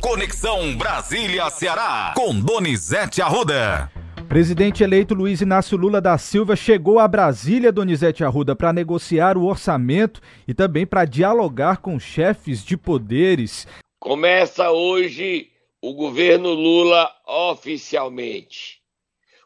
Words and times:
Conexão 0.00 0.74
Brasília-Ceará, 0.78 2.14
com 2.16 2.34
Donizete 2.40 3.20
Arruda. 3.20 3.92
Presidente 4.30 4.82
eleito 4.82 5.12
Luiz 5.12 5.42
Inácio 5.42 5.76
Lula 5.76 6.00
da 6.00 6.16
Silva 6.16 6.56
chegou 6.56 6.98
a 6.98 7.06
Brasília, 7.06 7.70
Donizete 7.70 8.24
Arruda, 8.24 8.56
para 8.56 8.72
negociar 8.72 9.36
o 9.36 9.44
orçamento 9.44 10.22
e 10.48 10.54
também 10.54 10.86
para 10.86 11.04
dialogar 11.04 11.82
com 11.82 12.00
chefes 12.00 12.64
de 12.64 12.78
poderes. 12.78 13.68
Começa 13.98 14.70
hoje 14.70 15.50
o 15.82 15.92
governo 15.92 16.48
Lula 16.54 17.06
oficialmente. 17.26 18.80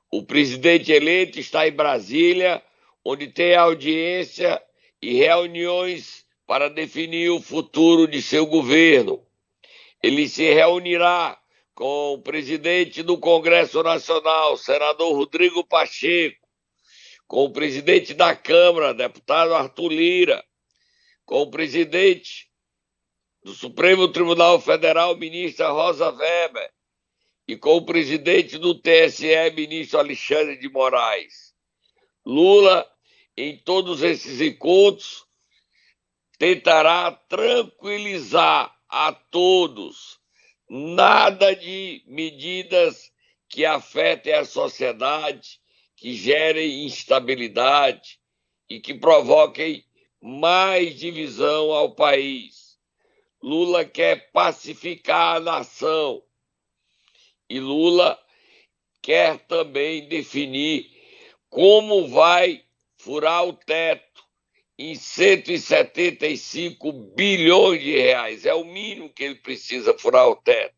O 0.08 0.22
presidente 0.22 0.92
eleito 0.92 1.40
está 1.40 1.66
em 1.66 1.72
Brasília, 1.72 2.62
onde 3.04 3.26
tem 3.26 3.56
audiência 3.56 4.62
e 5.02 5.14
reuniões 5.14 6.24
para 6.46 6.70
definir 6.70 7.30
o 7.30 7.40
futuro 7.40 8.06
de 8.06 8.22
seu 8.22 8.46
governo. 8.46 9.20
Ele 10.04 10.28
se 10.28 10.52
reunirá 10.52 11.40
com 11.74 12.12
o 12.12 12.18
presidente 12.18 13.02
do 13.02 13.16
Congresso 13.16 13.82
Nacional, 13.82 14.54
senador 14.58 15.14
Rodrigo 15.14 15.64
Pacheco, 15.66 16.46
com 17.26 17.44
o 17.44 17.50
presidente 17.50 18.12
da 18.12 18.36
Câmara, 18.36 18.92
deputado 18.92 19.54
Arthur 19.54 19.90
Lira, 19.90 20.44
com 21.24 21.40
o 21.40 21.50
presidente 21.50 22.50
do 23.42 23.54
Supremo 23.54 24.06
Tribunal 24.08 24.60
Federal, 24.60 25.16
ministra 25.16 25.70
Rosa 25.70 26.10
Weber, 26.10 26.70
e 27.48 27.56
com 27.56 27.74
o 27.78 27.86
presidente 27.86 28.58
do 28.58 28.74
TSE, 28.74 29.50
ministro 29.56 29.98
Alexandre 29.98 30.58
de 30.58 30.68
Moraes. 30.68 31.54
Lula, 32.26 32.86
em 33.34 33.56
todos 33.56 34.02
esses 34.02 34.42
encontros, 34.42 35.24
tentará 36.38 37.10
tranquilizar 37.10 38.73
a 38.94 39.12
todos. 39.12 40.20
Nada 40.70 41.52
de 41.56 42.04
medidas 42.06 43.10
que 43.48 43.64
afetem 43.64 44.32
a 44.32 44.44
sociedade, 44.44 45.58
que 45.96 46.14
gerem 46.14 46.84
instabilidade 46.84 48.20
e 48.68 48.78
que 48.78 48.94
provoquem 48.94 49.84
mais 50.22 50.96
divisão 50.96 51.72
ao 51.72 51.92
país. 51.96 52.78
Lula 53.42 53.84
quer 53.84 54.30
pacificar 54.30 55.36
a 55.36 55.40
nação 55.40 56.22
e 57.50 57.58
Lula 57.58 58.16
quer 59.02 59.38
também 59.40 60.08
definir 60.08 60.88
como 61.50 62.06
vai 62.08 62.64
furar 62.96 63.44
o 63.44 63.52
teto 63.52 64.13
em 64.78 64.94
175 64.94 66.92
bilhões 66.92 67.82
de 67.82 67.96
reais. 67.96 68.44
É 68.44 68.54
o 68.54 68.64
mínimo 68.64 69.12
que 69.12 69.24
ele 69.24 69.36
precisa 69.36 69.96
furar 69.96 70.28
o 70.28 70.36
teto. 70.36 70.74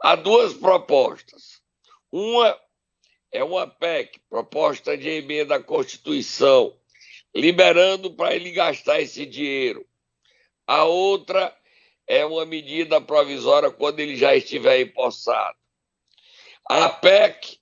Há 0.00 0.16
duas 0.16 0.52
propostas. 0.54 1.62
Uma 2.10 2.58
é 3.32 3.42
uma 3.44 3.66
PEC, 3.66 4.20
proposta 4.30 4.96
de 4.96 5.08
emenda 5.08 5.56
à 5.56 5.62
Constituição, 5.62 6.74
liberando 7.34 8.14
para 8.14 8.34
ele 8.34 8.50
gastar 8.50 9.00
esse 9.00 9.26
dinheiro. 9.26 9.86
A 10.66 10.84
outra 10.84 11.54
é 12.06 12.24
uma 12.24 12.46
medida 12.46 13.00
provisória 13.00 13.70
quando 13.70 14.00
ele 14.00 14.16
já 14.16 14.34
estiver 14.34 14.80
empossado. 14.80 15.58
A 16.64 16.88
PEC, 16.88 17.58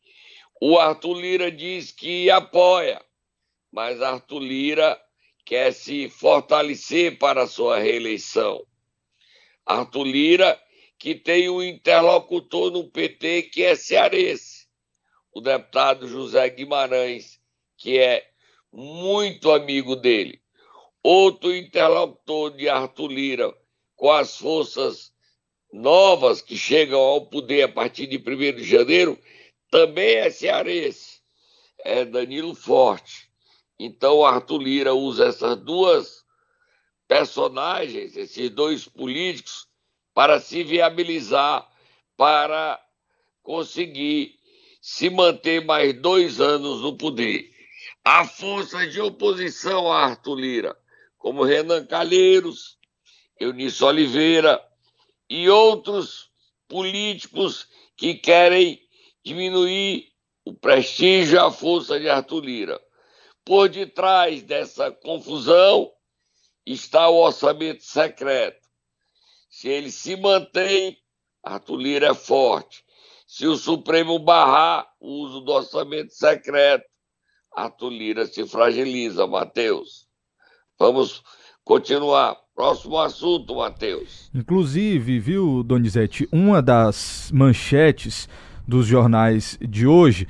o 0.60 0.78
Arthur 0.78 1.14
Lira 1.14 1.50
diz 1.50 1.90
que 1.90 2.30
apoia, 2.30 3.04
mas 3.72 4.00
Arthur 4.00 4.40
Lira 4.40 5.03
quer 5.44 5.72
se 5.72 6.08
fortalecer 6.08 7.18
para 7.18 7.42
a 7.42 7.46
sua 7.46 7.78
reeleição. 7.78 8.64
Arthur 9.66 10.04
Lira, 10.04 10.60
que 10.98 11.14
tem 11.14 11.48
um 11.48 11.62
interlocutor 11.62 12.70
no 12.70 12.88
PT 12.90 13.42
que 13.42 13.62
é 13.62 13.74
cearense, 13.74 14.66
o 15.32 15.40
deputado 15.40 16.08
José 16.08 16.48
Guimarães, 16.48 17.40
que 17.76 17.98
é 17.98 18.26
muito 18.72 19.50
amigo 19.52 19.96
dele. 19.96 20.40
Outro 21.02 21.54
interlocutor 21.54 22.56
de 22.56 22.68
Arthur 22.68 23.08
Lira 23.08 23.54
com 23.96 24.10
as 24.10 24.36
forças 24.36 25.12
novas 25.72 26.40
que 26.40 26.56
chegam 26.56 27.00
ao 27.00 27.26
poder 27.26 27.62
a 27.62 27.68
partir 27.68 28.06
de 28.06 28.16
1 28.16 28.56
de 28.56 28.64
janeiro 28.64 29.18
também 29.70 30.16
é 30.16 30.30
cearense, 30.30 31.20
é 31.80 32.04
Danilo 32.04 32.54
Forte. 32.54 33.28
Então, 33.78 34.24
Arthur 34.24 34.58
Lira 34.62 34.94
usa 34.94 35.26
essas 35.26 35.56
duas 35.56 36.24
personagens, 37.08 38.16
esses 38.16 38.50
dois 38.50 38.86
políticos, 38.86 39.66
para 40.12 40.38
se 40.40 40.62
viabilizar, 40.62 41.68
para 42.16 42.80
conseguir 43.42 44.38
se 44.80 45.10
manter 45.10 45.64
mais 45.64 45.92
dois 46.00 46.40
anos 46.40 46.80
no 46.80 46.96
poder. 46.96 47.50
Há 48.04 48.24
forças 48.24 48.92
de 48.92 49.00
oposição 49.00 49.90
a 49.90 50.04
Arthur 50.04 50.36
Lira, 50.36 50.76
como 51.18 51.42
Renan 51.42 51.86
Calheiros, 51.86 52.78
Eunice 53.40 53.82
Oliveira 53.82 54.62
e 55.28 55.48
outros 55.48 56.30
políticos 56.68 57.68
que 57.96 58.14
querem 58.14 58.80
diminuir 59.24 60.12
o 60.44 60.52
prestígio 60.52 61.36
e 61.36 61.38
a 61.38 61.50
força 61.50 61.98
de 61.98 62.08
Arthur 62.08 62.44
Lira. 62.44 62.83
Por 63.44 63.68
detrás 63.68 64.42
dessa 64.42 64.90
confusão 64.90 65.90
está 66.66 67.08
o 67.08 67.16
orçamento 67.16 67.82
secreto. 67.82 68.66
Se 69.50 69.68
ele 69.68 69.90
se 69.90 70.16
mantém, 70.16 70.96
Arthur 71.42 71.76
Lira 71.76 72.06
é 72.08 72.14
forte. 72.14 72.82
Se 73.26 73.46
o 73.46 73.56
Supremo 73.56 74.18
barrar 74.18 74.86
o 75.00 75.24
uso 75.24 75.40
do 75.40 75.52
orçamento 75.52 76.12
secreto, 76.12 76.84
Arthur 77.54 77.90
Lira 77.90 78.26
se 78.26 78.46
fragiliza, 78.46 79.26
Matheus. 79.26 80.06
Vamos 80.78 81.22
continuar. 81.62 82.36
Próximo 82.54 82.98
assunto, 82.98 83.56
Matheus. 83.56 84.30
Inclusive, 84.32 85.18
viu, 85.18 85.64
Donizete, 85.64 86.28
uma 86.30 86.62
das 86.62 87.30
manchetes 87.34 88.28
dos 88.66 88.86
jornais 88.86 89.58
de 89.60 89.88
hoje 89.88 90.28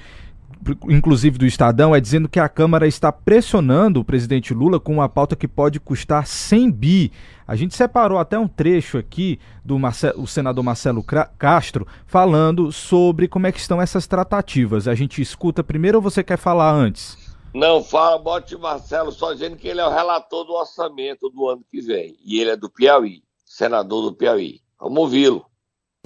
inclusive 0.88 1.38
do 1.38 1.46
Estadão, 1.46 1.94
é 1.94 2.00
dizendo 2.00 2.28
que 2.28 2.40
a 2.40 2.48
Câmara 2.48 2.86
está 2.86 3.12
pressionando 3.12 4.00
o 4.00 4.04
presidente 4.04 4.54
Lula 4.54 4.80
com 4.80 4.94
uma 4.94 5.08
pauta 5.08 5.36
que 5.36 5.48
pode 5.48 5.78
custar 5.78 6.26
100 6.26 6.70
bi. 6.70 7.12
A 7.46 7.54
gente 7.56 7.74
separou 7.74 8.18
até 8.18 8.38
um 8.38 8.48
trecho 8.48 8.96
aqui 8.96 9.38
do 9.64 9.78
o 10.16 10.26
senador 10.26 10.64
Marcelo 10.64 11.04
Castro 11.38 11.86
falando 12.06 12.72
sobre 12.72 13.28
como 13.28 13.46
é 13.46 13.52
que 13.52 13.60
estão 13.60 13.80
essas 13.80 14.06
tratativas. 14.06 14.88
A 14.88 14.94
gente 14.94 15.20
escuta 15.20 15.62
primeiro 15.62 15.98
ou 15.98 16.02
você 16.02 16.22
quer 16.22 16.38
falar 16.38 16.72
antes? 16.72 17.18
Não, 17.54 17.84
fala, 17.84 18.18
bote 18.18 18.56
Marcelo 18.56 19.12
só 19.12 19.32
dizendo 19.32 19.56
que 19.56 19.68
ele 19.68 19.80
é 19.80 19.86
o 19.86 19.90
relator 19.90 20.44
do 20.44 20.54
orçamento 20.54 21.28
do 21.30 21.48
ano 21.48 21.64
que 21.70 21.80
vem. 21.80 22.16
E 22.24 22.40
ele 22.40 22.50
é 22.50 22.56
do 22.56 22.68
Piauí, 22.68 23.22
senador 23.44 24.10
do 24.10 24.16
Piauí. 24.16 24.60
Vamos 24.80 24.98
ouvi-lo. 24.98 25.46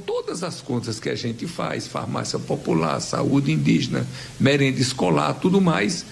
Todas 0.07 0.43
as 0.43 0.61
contas 0.61 1.01
que 1.01 1.09
a 1.09 1.15
gente 1.15 1.47
faz, 1.47 1.87
farmácia 1.87 2.39
popular, 2.39 3.01
saúde 3.01 3.51
indígena, 3.51 4.07
merenda 4.39 4.81
escolar, 4.81 5.35
tudo 5.35 5.61
mais, 5.61 6.05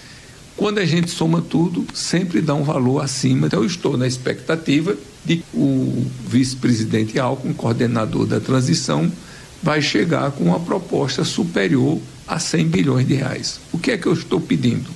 quando 0.55 0.79
a 0.79 0.85
gente 0.85 1.09
soma 1.09 1.41
tudo, 1.41 1.85
sempre 1.93 2.41
dá 2.41 2.53
um 2.53 2.63
valor 2.63 3.01
acima. 3.01 3.47
Então, 3.47 3.61
eu 3.61 3.67
estou 3.67 3.95
na 3.95 4.07
expectativa 4.07 4.97
de 5.23 5.37
que 5.37 5.45
o 5.53 6.05
vice-presidente 6.27 7.19
Alckmin, 7.19 7.53
coordenador 7.53 8.25
da 8.25 8.39
transição, 8.39 9.11
vai 9.61 9.81
chegar 9.81 10.31
com 10.31 10.45
uma 10.45 10.59
proposta 10.59 11.23
superior 11.23 11.99
a 12.27 12.39
100 12.39 12.67
bilhões 12.67 13.07
de 13.07 13.13
reais. 13.13 13.59
O 13.71 13.77
que 13.77 13.91
é 13.91 13.97
que 13.97 14.07
eu 14.07 14.13
estou 14.13 14.41
pedindo? 14.41 14.89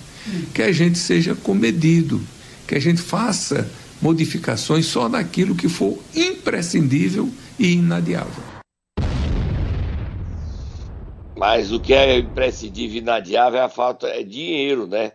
Que 0.53 0.63
a 0.63 0.71
gente 0.71 0.97
seja 0.97 1.35
comedido, 1.35 2.19
que 2.67 2.75
a 2.75 2.79
gente 2.79 3.01
faça 3.01 3.69
modificações 4.01 4.85
só 4.85 5.07
naquilo 5.07 5.55
que 5.55 5.69
for 5.69 5.97
imprescindível 6.15 7.29
e 7.59 7.73
inadiável. 7.73 8.60
Mas 11.41 11.71
o 11.71 11.79
que 11.79 11.91
é 11.91 12.19
imprescindível 12.19 12.97
e 12.97 12.99
inadiável 12.99 13.61
é 13.61 13.63
a 13.63 13.67
falta 13.67 14.11
de 14.11 14.23
dinheiro, 14.25 14.85
né? 14.85 15.13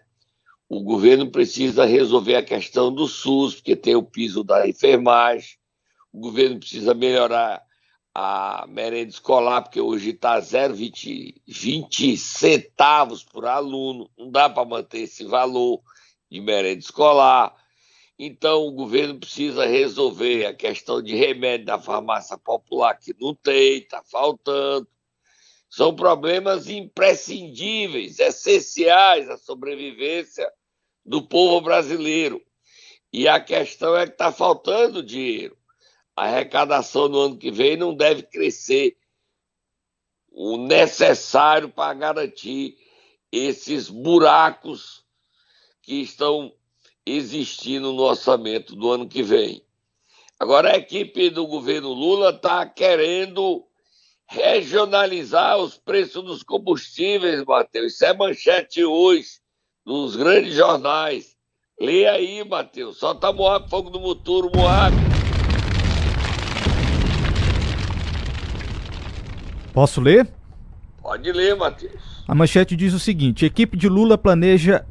O 0.69 0.83
governo 0.83 1.31
precisa 1.31 1.85
resolver 1.85 2.35
a 2.35 2.43
questão 2.43 2.93
do 2.93 3.07
SUS, 3.07 3.55
porque 3.55 3.77
tem 3.77 3.95
o 3.95 4.03
piso 4.03 4.43
da 4.43 4.69
enfermagem. 4.69 5.51
O 6.13 6.19
governo 6.19 6.59
precisa 6.59 6.95
melhorar 6.95 7.63
a 8.13 8.67
merenda 8.69 9.11
escolar, 9.11 9.63
porque 9.63 9.81
hoje 9.81 10.11
está 10.11 10.41
0,20 10.41 12.17
centavos 12.17 13.23
por 13.23 13.47
aluno. 13.47 14.11
Não 14.19 14.29
dá 14.29 14.51
para 14.51 14.65
manter 14.65 15.03
esse 15.03 15.23
valor 15.25 15.81
de 16.29 16.41
merenda 16.41 16.81
escolar. 16.81 17.55
Então, 18.19 18.67
o 18.67 18.73
governo 18.73 19.21
precisa 19.21 19.65
resolver 19.65 20.47
a 20.47 20.53
questão 20.53 21.01
de 21.01 21.15
remédio 21.15 21.67
da 21.67 21.79
farmácia 21.79 22.37
popular, 22.37 22.99
que 22.99 23.15
não 23.17 23.33
tem, 23.33 23.79
está 23.79 24.03
faltando. 24.03 24.89
São 25.69 25.95
problemas 25.95 26.69
imprescindíveis, 26.69 28.19
essenciais 28.19 29.29
à 29.29 29.37
sobrevivência 29.37 30.51
do 31.05 31.23
povo 31.23 31.61
brasileiro. 31.61 32.43
E 33.13 33.29
a 33.29 33.41
questão 33.41 33.97
é 33.97 34.07
que 34.07 34.13
está 34.13 34.33
faltando 34.33 35.03
dinheiro. 35.03 35.57
a 36.15 36.25
arrecadação 36.25 37.09
no 37.09 37.21
ano 37.21 37.37
que 37.37 37.51
vem 37.51 37.77
não 37.77 37.95
deve 37.95 38.23
crescer 38.23 38.97
o 40.31 40.57
necessário 40.57 41.69
para 41.69 41.95
garantir 41.95 42.77
esses 43.31 43.89
buracos 43.89 45.05
que 45.83 46.01
estão 46.01 46.55
existindo 47.05 47.93
no 47.93 48.03
orçamento 48.03 48.75
do 48.75 48.91
ano 48.91 49.09
que 49.09 49.23
vem. 49.23 49.63
Agora, 50.39 50.73
a 50.73 50.77
equipe 50.77 51.31
do 51.31 51.47
governo 51.47 51.93
Lula 51.93 52.31
está 52.31 52.67
querendo 52.67 53.67
regionalizar 54.29 55.57
os 55.59 55.79
preços 55.79 56.25
dos 56.25 56.43
combustíveis, 56.43 57.45
Matheus. 57.45 57.95
Isso 57.95 58.05
é 58.05 58.13
manchete 58.13 58.85
hoje 58.85 59.29
nos 59.85 60.17
grandes 60.17 60.55
jornais. 60.55 61.37
Leia 61.81 62.13
aí, 62.13 62.43
Matheus. 62.45 62.99
Solta 62.99 63.33
Moab, 63.33 63.69
fogo 63.69 63.91
do 63.91 64.01
Muturo, 64.01 64.51
Moab. 64.55 64.97
Posso 69.73 70.01
ler? 70.01 70.27
Pode 71.03 71.31
ler, 71.33 71.55
Matheus. 71.55 72.25
A 72.27 72.35
manchete 72.35 72.75
diz 72.75 72.95
o 72.95 72.99
seguinte: 72.99 73.45
equipe 73.45 73.77
de 73.77 73.89
Lula 73.89 74.17
planeja 74.17 74.87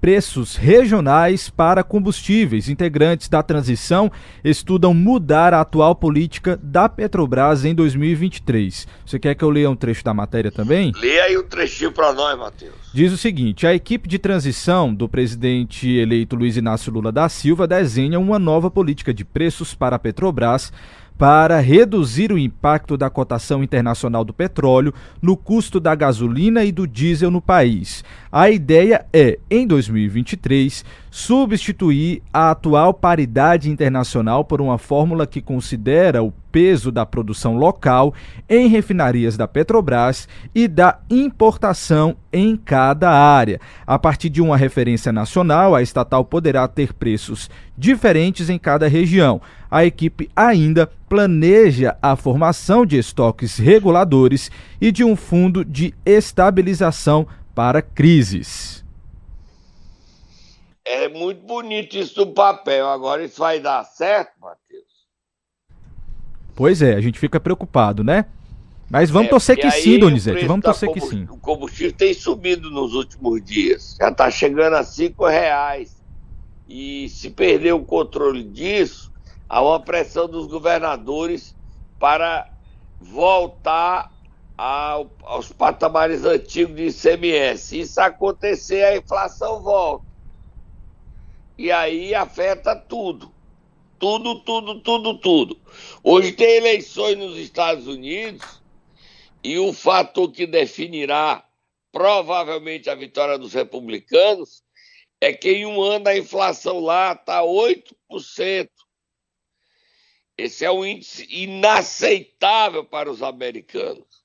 preços 0.00 0.56
regionais 0.56 1.50
para 1.50 1.84
combustíveis. 1.84 2.68
Integrantes 2.68 3.28
da 3.28 3.42
transição 3.42 4.10
estudam 4.42 4.94
mudar 4.94 5.52
a 5.52 5.60
atual 5.60 5.94
política 5.94 6.58
da 6.62 6.88
Petrobras 6.88 7.64
em 7.64 7.74
2023. 7.74 8.88
Você 9.04 9.18
quer 9.18 9.34
que 9.34 9.44
eu 9.44 9.50
leia 9.50 9.70
um 9.70 9.76
trecho 9.76 10.02
da 10.02 10.14
matéria 10.14 10.50
também? 10.50 10.92
Leia 10.96 11.24
aí 11.24 11.38
um 11.38 11.42
trechinho 11.42 11.92
para 11.92 12.12
nós, 12.12 12.38
Matheus. 12.38 12.74
Diz 12.92 13.12
o 13.12 13.16
seguinte: 13.16 13.66
a 13.66 13.74
equipe 13.74 14.08
de 14.08 14.18
transição 14.18 14.92
do 14.92 15.08
presidente 15.08 15.88
eleito 15.88 16.34
Luiz 16.34 16.56
Inácio 16.56 16.92
Lula 16.92 17.12
da 17.12 17.28
Silva 17.28 17.66
desenha 17.66 18.18
uma 18.18 18.38
nova 18.38 18.70
política 18.70 19.12
de 19.12 19.24
preços 19.24 19.74
para 19.74 19.96
a 19.96 19.98
Petrobras 19.98 20.72
para 21.20 21.60
reduzir 21.60 22.32
o 22.32 22.38
impacto 22.38 22.96
da 22.96 23.10
cotação 23.10 23.62
internacional 23.62 24.24
do 24.24 24.32
petróleo 24.32 24.94
no 25.20 25.36
custo 25.36 25.78
da 25.78 25.94
gasolina 25.94 26.64
e 26.64 26.72
do 26.72 26.86
diesel 26.86 27.30
no 27.30 27.42
país. 27.42 28.02
A 28.32 28.48
ideia 28.48 29.04
é, 29.12 29.38
em 29.50 29.66
2023, 29.66 30.82
substituir 31.10 32.22
a 32.32 32.52
atual 32.52 32.94
paridade 32.94 33.68
internacional 33.68 34.44
por 34.44 34.60
uma 34.60 34.78
fórmula 34.78 35.26
que 35.26 35.42
considera 35.42 36.22
o 36.22 36.32
peso 36.52 36.92
da 36.92 37.04
produção 37.04 37.56
local 37.56 38.14
em 38.48 38.68
refinarias 38.68 39.36
da 39.36 39.48
Petrobras 39.48 40.28
e 40.54 40.68
da 40.68 40.98
importação 41.10 42.16
em 42.32 42.56
cada 42.56 43.10
área. 43.10 43.60
A 43.86 43.98
partir 43.98 44.28
de 44.28 44.40
uma 44.40 44.56
referência 44.56 45.12
nacional, 45.12 45.74
a 45.74 45.82
estatal 45.82 46.24
poderá 46.24 46.66
ter 46.68 46.92
preços 46.92 47.50
diferentes 47.76 48.48
em 48.48 48.58
cada 48.58 48.88
região. 48.88 49.40
A 49.70 49.84
equipe 49.84 50.30
ainda 50.34 50.88
planeja 51.08 51.96
a 52.00 52.14
formação 52.14 52.86
de 52.86 52.96
estoques 52.96 53.58
reguladores 53.58 54.50
e 54.80 54.92
de 54.92 55.04
um 55.04 55.16
fundo 55.16 55.64
de 55.64 55.92
estabilização 56.04 57.26
para 57.54 57.82
crises. 57.82 58.79
É 60.92 61.08
muito 61.08 61.46
bonito 61.46 61.96
isso 61.96 62.18
no 62.24 62.32
papel. 62.32 62.88
Agora 62.88 63.24
isso 63.24 63.38
vai 63.38 63.60
dar 63.60 63.84
certo, 63.84 64.32
Matheus? 64.40 64.82
Pois 66.52 66.82
é, 66.82 66.94
a 66.94 67.00
gente 67.00 67.16
fica 67.16 67.38
preocupado, 67.38 68.02
né? 68.02 68.26
Mas 68.90 69.08
vamos 69.08 69.28
é, 69.28 69.30
torcer 69.30 69.56
que 69.56 69.70
sim, 69.70 70.00
Donizete. 70.00 70.44
Vamos 70.46 70.64
torcer 70.64 70.92
que 70.92 71.00
sim. 71.00 71.28
O 71.30 71.36
combustível 71.36 71.92
tem 71.92 72.12
subido 72.12 72.70
nos 72.70 72.92
últimos 72.92 73.40
dias. 73.44 73.96
Já 74.00 74.08
está 74.08 74.28
chegando 74.32 74.74
a 74.74 74.82
cinco 74.82 75.28
reais. 75.28 76.02
E 76.68 77.08
se 77.08 77.30
perder 77.30 77.72
o 77.72 77.84
controle 77.84 78.42
disso, 78.42 79.12
há 79.48 79.62
uma 79.62 79.78
pressão 79.78 80.28
dos 80.28 80.48
governadores 80.48 81.54
para 82.00 82.50
voltar 83.00 84.10
ao, 84.58 85.08
aos 85.22 85.52
patamares 85.52 86.24
antigos 86.24 86.74
de 86.74 86.88
ICMS. 86.88 87.62
Se 87.62 87.80
isso 87.80 88.00
acontecer, 88.00 88.82
a 88.82 88.96
inflação 88.96 89.62
volta. 89.62 90.09
E 91.60 91.70
aí 91.70 92.14
afeta 92.14 92.74
tudo. 92.74 93.30
Tudo, 93.98 94.40
tudo, 94.40 94.80
tudo, 94.80 95.18
tudo. 95.18 95.60
Hoje 96.02 96.32
tem 96.32 96.56
eleições 96.56 97.18
nos 97.18 97.36
Estados 97.36 97.86
Unidos 97.86 98.62
e 99.44 99.58
o 99.58 99.70
fator 99.70 100.32
que 100.32 100.46
definirá 100.46 101.46
provavelmente 101.92 102.88
a 102.88 102.94
vitória 102.94 103.36
dos 103.36 103.52
republicanos 103.52 104.62
é 105.20 105.34
que 105.34 105.50
em 105.50 105.66
um 105.66 105.82
ano 105.82 106.08
a 106.08 106.16
inflação 106.16 106.80
lá 106.80 107.12
está 107.12 107.42
8%. 107.42 108.70
Esse 110.38 110.64
é 110.64 110.72
um 110.72 110.82
índice 110.82 111.26
inaceitável 111.28 112.86
para 112.86 113.10
os 113.10 113.22
americanos. 113.22 114.24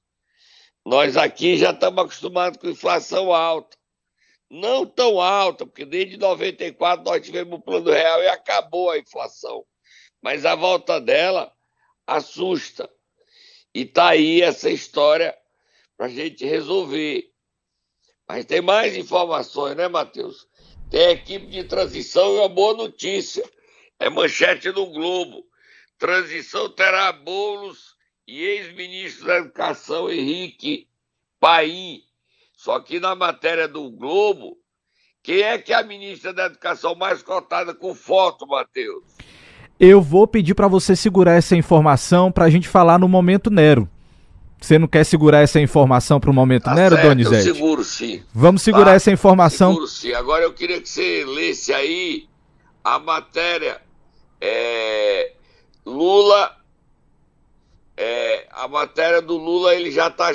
Nós 0.86 1.18
aqui 1.18 1.58
já 1.58 1.72
estamos 1.72 2.02
acostumados 2.02 2.58
com 2.58 2.70
inflação 2.70 3.34
alta. 3.34 3.76
Não 4.50 4.86
tão 4.86 5.20
alta, 5.20 5.66
porque 5.66 5.86
desde 5.86 6.18
94 6.18 7.04
nós 7.04 7.26
tivemos 7.26 7.58
o 7.58 7.62
plano 7.62 7.92
real 7.92 8.22
e 8.22 8.28
acabou 8.28 8.92
a 8.92 9.00
inflação. 9.00 9.66
Mas 10.22 10.46
a 10.46 10.56
volta 10.56 11.02
dela 11.02 11.52
assusta. 12.06 12.90
E 13.74 13.82
está 13.82 14.10
aí 14.10 14.42
essa 14.42 14.70
história 14.70 15.36
para 15.98 16.06
a 16.06 16.10
gente 16.10 16.46
resolver. 16.46 17.32
Mas 18.28 18.46
tem 18.46 18.62
mais 18.62 18.96
informações, 18.96 19.76
né, 19.76 19.88
Matheus? 19.88 20.48
Tem 20.90 21.08
a 21.08 21.12
equipe 21.12 21.48
de 21.48 21.64
transição 21.64 22.36
e 22.36 22.40
uma 22.40 22.50
boa 22.50 22.74
notícia. 22.74 23.44
É 24.00 24.10
manchete 24.10 24.72
do 24.72 24.86
Globo. 24.88 25.46
Transição 25.98 26.70
terá 26.70 27.12
bolos 27.12 27.96
e 28.28 28.44
ex-ministro 28.44 29.28
da 29.28 29.38
Educação 29.38 30.10
Henrique 30.10 30.90
Paim. 31.40 32.04
Só 32.56 32.80
que 32.80 33.00
na 33.00 33.16
matéria 33.16 33.68
do 33.68 33.90
Globo, 33.92 34.58
quem 35.22 35.42
é 35.42 35.58
que 35.58 35.74
é 35.74 35.76
a 35.76 35.84
ministra 35.84 36.34
da 36.34 36.46
Educação 36.46 36.96
mais 36.96 37.22
cotada 37.22 37.74
com 37.74 37.94
foto, 37.94 38.48
Matheus? 38.48 39.04
Eu 39.80 40.02
vou 40.02 40.26
pedir 40.26 40.54
para 40.54 40.68
você 40.68 40.96
segurar 40.96 41.34
essa 41.34 41.56
informação 41.56 42.32
para 42.32 42.46
a 42.46 42.50
gente 42.50 42.68
falar 42.68 42.98
no 42.98 43.10
momento 43.10 43.50
Nero. 43.50 43.90
Você 44.62 44.80
não 44.80 44.88
quer 44.88 45.04
segurar 45.04 45.42
essa 45.42 45.60
informação 45.60 46.20
para 46.20 46.30
o 46.30 46.34
momento 46.34 46.64
tá 46.64 46.74
Nero, 46.74 46.96
certo, 46.96 47.08
Donizete? 47.10 47.50
Eu 47.50 47.56
seguro 47.56 47.84
sim. 47.84 48.24
Vamos 48.34 48.62
segurar 48.62 48.92
tá? 48.92 48.94
essa 48.94 49.12
informação. 49.12 49.72
Seguro 49.72 49.88
sim. 49.88 50.14
Agora 50.14 50.44
eu 50.44 50.54
queria 50.54 50.82
que 50.82 50.88
você 50.88 51.26
lesse 51.26 51.74
aí 51.74 52.28
a 52.84 52.98
matéria 52.98 53.82
é, 54.40 55.34
Lula 55.86 56.56
é, 57.98 58.48
a 58.52 58.68
matéria 58.68 59.22
do 59.22 59.38
Lula, 59.38 59.74
ele 59.74 59.92
já 59.92 60.08
está. 60.08 60.32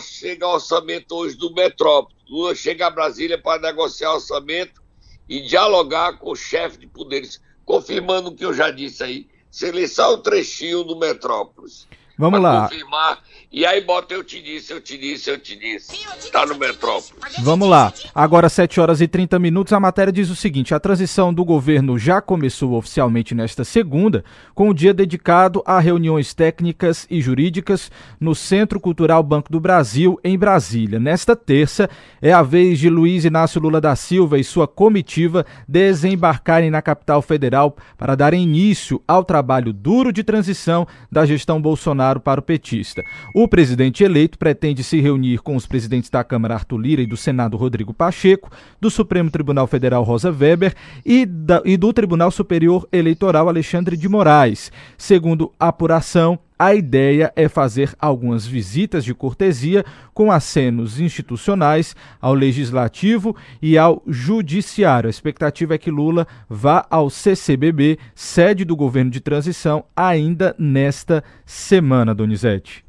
Chega 0.00 0.46
ao 0.46 0.54
orçamento 0.54 1.14
hoje 1.14 1.36
do 1.36 1.52
Metrópole. 1.52 2.16
Lula 2.28 2.54
chega 2.54 2.86
a 2.86 2.90
Brasília 2.90 3.40
para 3.40 3.60
negociar 3.60 4.14
orçamento 4.14 4.82
e 5.28 5.40
dialogar 5.40 6.18
com 6.18 6.30
o 6.30 6.36
chefe 6.36 6.78
de 6.78 6.86
poderes, 6.86 7.42
confirmando 7.64 8.30
o 8.30 8.34
que 8.34 8.44
eu 8.44 8.54
já 8.54 8.70
disse 8.70 9.02
aí. 9.02 9.28
Seleção 9.50 10.14
um 10.14 10.22
trechinho 10.22 10.82
do 10.82 10.98
Metrópolis. 10.98 11.86
Vamos 12.16 12.40
lá. 12.40 12.62
Confirmar 12.62 13.22
e 13.52 13.66
aí 13.66 13.82
bota 13.82 14.14
eu 14.14 14.24
te 14.24 14.40
disse, 14.40 14.72
eu 14.72 14.80
te 14.80 14.96
disse, 14.96 15.28
eu 15.28 15.38
te 15.38 15.54
disse. 15.54 16.06
Tá 16.30 16.46
no 16.46 16.56
Metrópole. 16.56 17.20
Vamos 17.42 17.68
lá. 17.68 17.92
Agora 18.14 18.48
7 18.48 18.80
horas 18.80 19.02
e 19.02 19.06
30 19.06 19.38
minutos, 19.38 19.74
a 19.74 19.80
matéria 19.80 20.12
diz 20.12 20.30
o 20.30 20.36
seguinte: 20.36 20.74
a 20.74 20.80
transição 20.80 21.34
do 21.34 21.44
governo 21.44 21.98
já 21.98 22.22
começou 22.22 22.72
oficialmente 22.72 23.34
nesta 23.34 23.62
segunda, 23.62 24.24
com 24.54 24.70
o 24.70 24.74
dia 24.74 24.94
dedicado 24.94 25.62
a 25.66 25.78
reuniões 25.78 26.32
técnicas 26.32 27.06
e 27.10 27.20
jurídicas 27.20 27.90
no 28.18 28.34
Centro 28.34 28.80
Cultural 28.80 29.22
Banco 29.22 29.52
do 29.52 29.60
Brasil, 29.60 30.18
em 30.24 30.38
Brasília. 30.38 30.98
Nesta 30.98 31.36
terça, 31.36 31.90
é 32.22 32.32
a 32.32 32.42
vez 32.42 32.78
de 32.78 32.88
Luiz 32.88 33.24
Inácio 33.24 33.60
Lula 33.60 33.80
da 33.80 33.94
Silva 33.94 34.38
e 34.38 34.44
sua 34.44 34.66
comitiva 34.66 35.44
desembarcarem 35.68 36.70
na 36.70 36.80
capital 36.80 37.20
federal 37.20 37.76
para 37.98 38.14
dar 38.14 38.32
início 38.32 39.02
ao 39.06 39.24
trabalho 39.24 39.72
duro 39.72 40.10
de 40.10 40.24
transição 40.24 40.86
da 41.10 41.26
gestão 41.26 41.60
Bolsonaro 41.60 42.18
para 42.18 42.40
o 42.40 42.42
petista. 42.42 43.02
O 43.34 43.41
o 43.42 43.48
presidente 43.48 44.04
eleito 44.04 44.38
pretende 44.38 44.84
se 44.84 45.00
reunir 45.00 45.38
com 45.38 45.56
os 45.56 45.66
presidentes 45.66 46.08
da 46.08 46.22
Câmara 46.22 46.54
Arthur 46.54 46.78
Lira 46.78 47.02
e 47.02 47.06
do 47.06 47.16
Senado 47.16 47.56
Rodrigo 47.56 47.92
Pacheco, 47.92 48.50
do 48.80 48.90
Supremo 48.90 49.30
Tribunal 49.30 49.66
Federal 49.66 50.02
Rosa 50.02 50.30
Weber 50.30 50.74
e, 51.04 51.26
da, 51.26 51.60
e 51.64 51.76
do 51.76 51.92
Tribunal 51.92 52.30
Superior 52.30 52.86
Eleitoral 52.92 53.48
Alexandre 53.48 53.96
de 53.96 54.08
Moraes. 54.08 54.70
Segundo 54.96 55.52
a 55.58 55.68
apuração, 55.68 56.38
a 56.64 56.76
ideia 56.76 57.32
é 57.34 57.48
fazer 57.48 57.92
algumas 57.98 58.46
visitas 58.46 59.04
de 59.04 59.12
cortesia 59.12 59.84
com 60.14 60.30
acenos 60.30 61.00
institucionais 61.00 61.96
ao 62.20 62.34
Legislativo 62.34 63.34
e 63.60 63.76
ao 63.76 64.00
Judiciário. 64.06 65.08
A 65.08 65.10
expectativa 65.10 65.74
é 65.74 65.78
que 65.78 65.90
Lula 65.90 66.24
vá 66.48 66.86
ao 66.88 67.10
CCBB, 67.10 67.98
sede 68.14 68.64
do 68.64 68.76
governo 68.76 69.10
de 69.10 69.20
transição, 69.20 69.84
ainda 69.96 70.54
nesta 70.56 71.24
semana, 71.44 72.14
Donizete. 72.14 72.84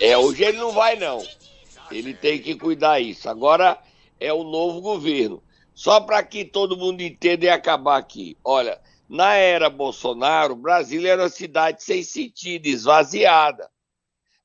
É, 0.00 0.18
hoje 0.18 0.42
ele 0.42 0.58
não 0.58 0.72
vai, 0.72 0.96
não. 0.96 1.22
Ele 1.88 2.12
tem 2.12 2.40
que 2.40 2.56
cuidar 2.56 2.98
isso. 2.98 3.28
Agora 3.28 3.78
é 4.18 4.32
o 4.32 4.42
novo 4.42 4.80
governo. 4.80 5.40
Só 5.72 6.00
para 6.00 6.20
que 6.24 6.44
todo 6.44 6.76
mundo 6.76 7.00
entenda 7.00 7.44
e 7.44 7.48
acabar 7.48 7.96
aqui. 7.96 8.36
Olha, 8.42 8.80
Na 9.08 9.34
era 9.34 9.68
Bolsonaro, 9.68 10.56
Brasília 10.56 11.12
era 11.12 11.22
uma 11.22 11.28
cidade 11.28 11.82
sem 11.82 12.02
sentido, 12.02 12.66
esvaziada. 12.66 13.70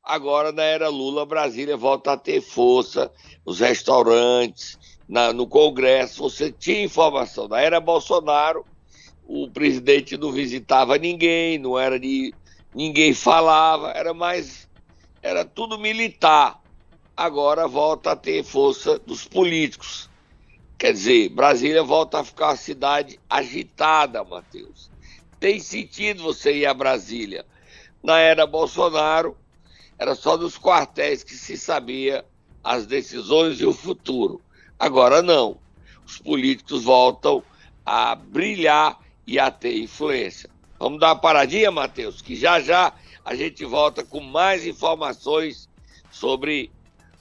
Agora, 0.04 0.52
na 0.52 0.64
era 0.64 0.88
Lula, 0.88 1.26
Brasília 1.26 1.76
volta 1.76 2.14
a 2.14 2.18
ter 2.18 2.42
força, 2.42 3.12
os 3.46 3.60
restaurantes, 3.60 4.78
na, 5.08 5.32
no 5.34 5.48
Congresso, 5.48 6.24
você 6.24 6.52
tinha 6.52 6.84
informação. 6.84 7.48
Na 7.48 7.62
era 7.62 7.80
Bolsonaro, 7.80 8.66
o 9.24 9.50
presidente 9.52 10.18
não 10.18 10.32
visitava 10.32 10.98
ninguém, 10.98 11.58
não 11.58 11.78
era 11.78 12.00
de. 12.00 12.34
ninguém 12.74 13.14
falava, 13.14 13.92
era 13.92 14.14
mais. 14.14 14.68
era 15.22 15.44
tudo 15.44 15.78
militar. 15.78 16.60
Agora 17.16 17.68
volta 17.68 18.12
a 18.12 18.16
ter 18.16 18.44
força 18.44 19.00
dos 19.00 19.26
políticos. 19.26 20.07
Quer 20.78 20.94
dizer, 20.94 21.30
Brasília 21.30 21.82
volta 21.82 22.20
a 22.20 22.24
ficar 22.24 22.50
uma 22.50 22.56
cidade 22.56 23.20
agitada, 23.28 24.24
Matheus. 24.24 24.92
Tem 25.40 25.60
sentido 25.60 26.22
você 26.22 26.56
ir 26.56 26.66
a 26.68 26.74
Brasília. 26.74 27.46
Na 28.04 28.20
era 28.20 28.46
Bolsonaro, 28.46 29.36
era 29.98 30.14
só 30.14 30.38
dos 30.38 30.58
quartéis 30.58 31.24
que 31.24 31.34
se 31.34 31.58
sabia 31.58 32.24
as 32.64 32.86
decisões 32.86 33.60
e 33.60 33.66
o 33.66 33.74
futuro. 33.74 34.40
Agora 34.78 35.24
não. 35.24 35.58
Os 36.06 36.20
políticos 36.20 36.84
voltam 36.84 37.44
a 37.84 38.14
brilhar 38.14 39.00
e 39.26 39.40
a 39.40 39.50
ter 39.50 39.78
influência. 39.80 40.50
Vamos 40.78 41.00
dar 41.00 41.08
uma 41.08 41.20
paradinha, 41.20 41.72
Matheus, 41.72 42.22
que 42.22 42.36
já 42.36 42.62
já 42.62 42.94
a 43.26 43.34
gente 43.34 43.66
volta 43.66 44.04
com 44.04 44.20
mais 44.20 44.66
informações 44.66 45.68
sobre 46.12 46.72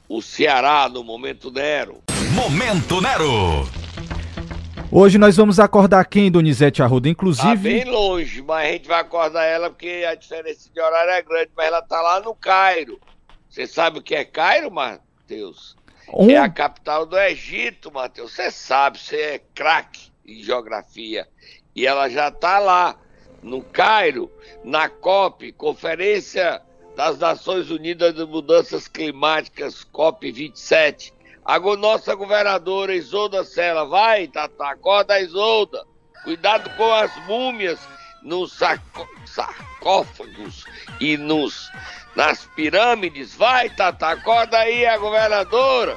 o 0.08 0.20
Ceará 0.20 0.88
no 0.90 1.02
Momento 1.02 1.50
Nero. 1.50 2.05
Momento 2.36 3.00
Nero. 3.00 3.66
Hoje 4.92 5.16
nós 5.16 5.38
vamos 5.38 5.58
acordar 5.58 6.04
quem, 6.04 6.30
Donizete 6.30 6.82
Arruda? 6.82 7.08
Inclusive. 7.08 7.48
Tá 7.48 7.54
bem 7.56 7.84
longe, 7.84 8.42
mas 8.42 8.68
a 8.68 8.72
gente 8.72 8.86
vai 8.86 9.00
acordar 9.00 9.44
ela 9.44 9.70
porque 9.70 10.04
a 10.06 10.14
diferença 10.14 10.68
de 10.70 10.78
horário 10.78 11.12
é 11.12 11.22
grande, 11.22 11.50
mas 11.56 11.66
ela 11.66 11.80
tá 11.80 11.98
lá 12.02 12.20
no 12.20 12.34
Cairo. 12.34 13.00
Você 13.48 13.66
sabe 13.66 14.00
o 14.00 14.02
que 14.02 14.14
é 14.14 14.22
Cairo, 14.22 14.70
Matheus? 14.70 15.76
Um... 16.12 16.30
É 16.30 16.36
a 16.36 16.50
capital 16.50 17.06
do 17.06 17.18
Egito, 17.18 17.90
Matheus. 17.90 18.34
Você 18.34 18.50
sabe, 18.50 18.98
você 18.98 19.16
é 19.16 19.38
craque 19.54 20.12
em 20.26 20.42
geografia. 20.42 21.26
E 21.74 21.86
ela 21.86 22.06
já 22.10 22.30
tá 22.30 22.58
lá, 22.58 22.96
no 23.42 23.62
Cairo, 23.62 24.30
na 24.62 24.90
COP, 24.90 25.52
Conferência 25.52 26.60
das 26.94 27.18
Nações 27.18 27.70
Unidas 27.70 28.14
de 28.14 28.26
Mudanças 28.26 28.86
Climáticas, 28.86 29.84
COP 29.84 30.30
27 30.30 31.15
a 31.46 31.60
nossa 31.76 32.12
governadora 32.16 32.92
Isolda 32.92 33.44
Sela, 33.44 33.86
vai, 33.86 34.26
Tata, 34.26 34.66
acorda 34.66 35.20
Isolda. 35.20 35.86
Cuidado 36.24 36.68
com 36.76 36.92
as 36.92 37.14
múmias 37.24 37.78
nos 38.20 38.58
sarcófagos 39.26 40.64
e 41.00 41.16
nos, 41.16 41.70
nas 42.16 42.46
pirâmides. 42.56 43.36
Vai, 43.36 43.70
Tata, 43.70 44.08
acorda 44.08 44.58
aí 44.58 44.84
a 44.84 44.98
governadora. 44.98 45.96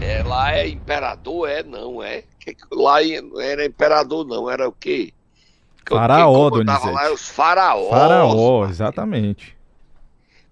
É, 0.00 0.22
lá 0.22 0.54
é 0.54 0.68
imperador, 0.68 1.50
é? 1.50 1.62
Não, 1.62 2.02
é? 2.02 2.24
Lá 2.72 3.00
era 3.42 3.66
imperador, 3.66 4.26
não, 4.26 4.50
era 4.50 4.66
o 4.66 4.72
quê? 4.72 5.12
Faraó, 5.88 6.50
Donizete. 6.50 6.90
lá 6.90 7.06
é 7.06 7.10
os 7.10 7.28
faraós. 7.28 7.90
Faraó, 7.90 8.68
exatamente. 8.68 9.56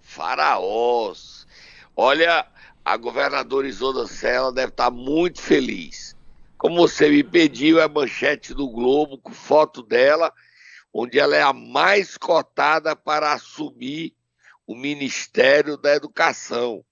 Faraós. 0.01 1.47
Olha, 1.95 2.47
a 2.85 2.97
governadora 2.97 3.67
Isolda 3.67 4.07
Sela 4.07 4.53
deve 4.53 4.69
estar 4.69 4.91
muito 4.91 5.41
feliz. 5.41 6.17
Como 6.57 6.77
você 6.77 7.09
me 7.09 7.23
pediu, 7.23 7.79
é 7.79 7.85
a 7.85 7.89
manchete 7.89 8.55
do 8.55 8.69
Globo 8.69 9.19
com 9.19 9.33
foto 9.33 9.83
dela, 9.83 10.33
onde 10.93 11.19
ela 11.19 11.37
é 11.37 11.43
a 11.43 11.53
mais 11.53 12.17
cotada 12.17 12.97
para 12.97 13.33
assumir 13.33 14.15
o 14.67 14.75
Ministério 14.75 15.77
da 15.77 15.95
Educação. 15.95 16.85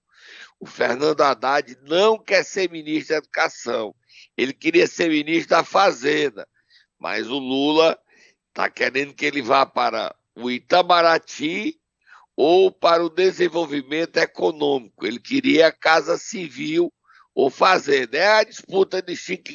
O 0.61 0.67
Fernando 0.67 1.21
Haddad 1.23 1.77
não 1.83 2.19
quer 2.19 2.45
ser 2.45 2.71
ministro 2.71 3.15
da 3.15 3.19
Educação. 3.19 3.95
Ele 4.37 4.53
queria 4.53 4.87
ser 4.87 5.09
ministro 5.09 5.51
da 5.51 5.65
Fazenda. 5.65 6.47
Mas 6.99 7.29
o 7.29 7.39
Lula 7.39 7.99
está 8.55 8.71
querendo 8.71 9.13
que 9.13 9.27
ele 9.27 9.43
vá 9.43 9.67
para 9.67 10.15
o 10.37 10.49
Itamaraty 10.49 11.77
ou 12.37 12.71
para 12.71 13.05
o 13.05 13.11
desenvolvimento 13.11 14.17
econômico. 14.19 15.05
Ele 15.05 15.19
queria 15.19 15.67
a 15.67 15.73
Casa 15.73 16.17
Civil 16.17 16.93
ou 17.35 17.51
Fazenda. 17.51 18.17
É 18.17 18.29
a 18.29 18.45
disputa 18.45 19.03
de 19.03 19.13
estica, 19.13 19.53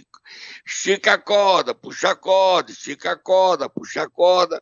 estica 0.65 1.13
a 1.13 1.17
corda, 1.17 1.73
puxa 1.73 2.13
corda, 2.13 2.71
estica 2.71 3.13
a 3.13 3.17
corda, 3.17 3.69
puxa 3.69 4.09
corda. 4.09 4.61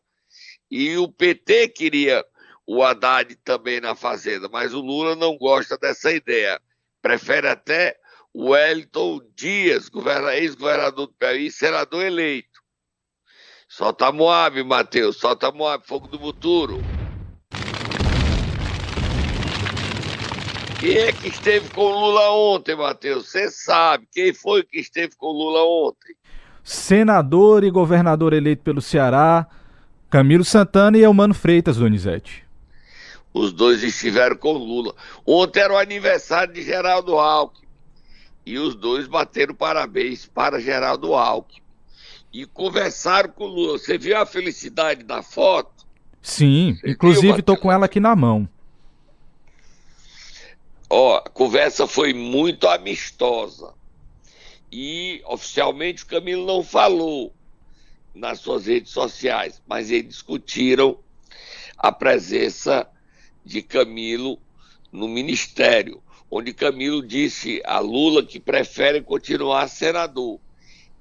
E 0.70 0.96
o 0.96 1.10
PT 1.10 1.70
queria 1.70 2.24
o 2.64 2.84
Haddad 2.84 3.34
também 3.42 3.80
na 3.80 3.96
Fazenda, 3.96 4.48
mas 4.48 4.72
o 4.72 4.80
Lula 4.80 5.16
não 5.16 5.36
gosta 5.36 5.76
dessa 5.76 6.12
ideia. 6.12 6.60
Prefere 7.02 7.48
até 7.48 7.98
o 8.32 8.50
Wellington 8.50 9.20
Dias, 9.34 9.90
ex-governador 10.34 11.08
do 11.08 11.12
Piauí, 11.14 11.50
senador 11.50 12.04
eleito. 12.04 12.47
Solta 13.68 14.10
Moab, 14.10 14.64
Matheus. 14.64 15.18
Solta 15.18 15.52
Moab, 15.52 15.86
fogo 15.86 16.08
do 16.08 16.18
futuro. 16.18 16.82
Quem 20.80 20.96
é 20.96 21.12
que 21.12 21.28
esteve 21.28 21.68
com 21.70 21.82
o 21.82 22.00
Lula 22.00 22.30
ontem, 22.30 22.74
Matheus? 22.74 23.28
Você 23.28 23.50
sabe. 23.50 24.08
Quem 24.10 24.32
foi 24.32 24.62
que 24.62 24.80
esteve 24.80 25.14
com 25.16 25.26
o 25.26 25.32
Lula 25.32 25.62
ontem? 25.64 26.16
Senador 26.64 27.62
e 27.62 27.70
governador 27.70 28.32
eleito 28.32 28.62
pelo 28.62 28.80
Ceará, 28.80 29.46
Camilo 30.08 30.44
Santana 30.44 30.96
e 30.96 31.02
Elmano 31.02 31.34
Freitas, 31.34 31.76
Donizete. 31.76 32.46
Os 33.34 33.52
dois 33.52 33.82
estiveram 33.82 34.36
com 34.36 34.54
o 34.54 34.64
Lula. 34.64 34.94
Ontem 35.26 35.60
era 35.60 35.74
o 35.74 35.78
aniversário 35.78 36.54
de 36.54 36.62
Geraldo 36.62 37.18
Alckmin. 37.18 37.68
E 38.46 38.58
os 38.58 38.74
dois 38.74 39.06
bateram 39.06 39.54
parabéns 39.54 40.24
para 40.24 40.58
Geraldo 40.58 41.14
Alckmin 41.14 41.67
e 42.32 42.46
conversaram 42.46 43.30
com 43.30 43.44
o 43.44 43.48
Lula. 43.48 43.78
Você 43.78 43.96
viu 43.98 44.16
a 44.16 44.26
felicidade 44.26 45.02
da 45.02 45.22
foto? 45.22 45.86
Sim, 46.20 46.76
Você 46.80 46.90
inclusive 46.90 47.40
estou 47.40 47.56
com 47.56 47.72
ela 47.72 47.86
aqui 47.86 48.00
na 48.00 48.14
mão. 48.14 48.48
Ó, 50.90 51.16
a 51.16 51.28
conversa 51.30 51.86
foi 51.86 52.12
muito 52.12 52.66
amistosa. 52.66 53.74
E 54.70 55.22
oficialmente 55.26 56.02
o 56.02 56.06
Camilo 56.06 56.46
não 56.46 56.62
falou 56.62 57.32
nas 58.14 58.40
suas 58.40 58.66
redes 58.66 58.92
sociais, 58.92 59.62
mas 59.66 59.90
eles 59.90 60.08
discutiram 60.08 60.98
a 61.76 61.92
presença 61.92 62.86
de 63.44 63.62
Camilo 63.62 64.38
no 64.90 65.08
ministério, 65.08 66.02
onde 66.30 66.52
Camilo 66.52 67.06
disse 67.06 67.62
a 67.64 67.78
Lula 67.78 68.24
que 68.24 68.40
prefere 68.40 69.00
continuar 69.00 69.68
senador 69.68 70.40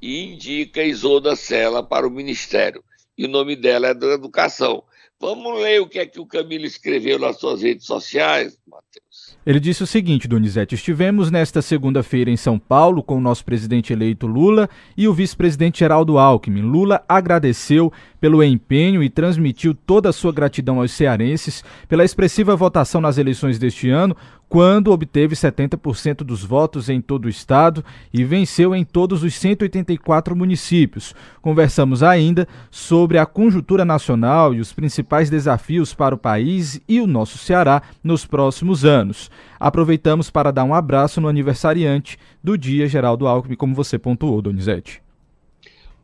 e 0.01 0.23
indica 0.23 0.83
Isolda 0.83 1.35
Sela 1.35 1.83
para 1.83 2.07
o 2.07 2.11
Ministério. 2.11 2.83
E 3.17 3.25
o 3.25 3.29
nome 3.29 3.55
dela 3.55 3.87
é 3.87 3.93
da 3.93 4.07
Educação. 4.07 4.83
Vamos 5.19 5.59
ler 5.61 5.81
o 5.81 5.87
que 5.87 5.97
é 5.97 6.05
que 6.05 6.19
o 6.19 6.27
Camilo 6.27 6.65
escreveu 6.65 7.17
nas 7.17 7.39
suas 7.39 7.63
redes 7.63 7.87
sociais, 7.87 8.55
Matheus. 8.67 9.35
Ele 9.43 9.59
disse 9.59 9.81
o 9.81 9.87
seguinte, 9.87 10.27
Donizete: 10.27 10.75
Estivemos 10.75 11.31
nesta 11.31 11.59
segunda-feira 11.59 12.29
em 12.29 12.37
São 12.37 12.59
Paulo 12.59 13.01
com 13.01 13.17
o 13.17 13.21
nosso 13.21 13.43
presidente 13.43 13.91
eleito 13.91 14.27
Lula 14.27 14.69
e 14.95 15.07
o 15.07 15.13
vice-presidente 15.13 15.79
Geraldo 15.79 16.19
Alckmin. 16.19 16.61
Lula 16.61 17.03
agradeceu 17.09 17.91
pelo 18.19 18.43
empenho 18.43 19.03
e 19.03 19.09
transmitiu 19.09 19.73
toda 19.73 20.09
a 20.09 20.13
sua 20.13 20.31
gratidão 20.31 20.79
aos 20.79 20.91
cearenses 20.91 21.63
pela 21.87 22.03
expressiva 22.03 22.55
votação 22.55 22.99
nas 23.01 23.17
eleições 23.17 23.59
deste 23.59 23.89
ano, 23.89 24.15
quando 24.49 24.91
obteve 24.91 25.35
70% 25.35 26.23
dos 26.23 26.43
votos 26.43 26.89
em 26.89 27.01
todo 27.01 27.25
o 27.25 27.29
estado 27.29 27.83
e 28.13 28.23
venceu 28.23 28.73
em 28.73 28.83
todos 28.83 29.23
os 29.23 29.33
184 29.35 30.35
municípios. 30.35 31.13
Conversamos 31.41 32.01
ainda 32.01 32.47
sobre 32.71 33.17
a 33.17 33.25
conjuntura 33.25 33.83
nacional 33.83 34.53
e 34.53 34.59
os 34.59 34.71
principais 34.71 35.29
desafios 35.29 35.93
para 35.93 36.15
o 36.15 36.17
país 36.17 36.81
e 36.87 37.01
o 37.01 37.07
nosso 37.07 37.37
Ceará 37.37 37.81
nos 38.03 38.25
próximos 38.25 38.85
anos. 38.85 39.29
Aproveitamos 39.59 40.29
para 40.29 40.51
dar 40.51 40.63
um 40.63 40.73
abraço 40.73 41.19
no 41.19 41.27
aniversariante 41.27 42.17
do 42.43 42.57
dia 42.57 42.87
Geraldo 42.87 43.27
Alckmin, 43.27 43.55
como 43.55 43.75
você 43.75 43.99
pontuou, 43.99 44.41
Donizete. 44.41 45.06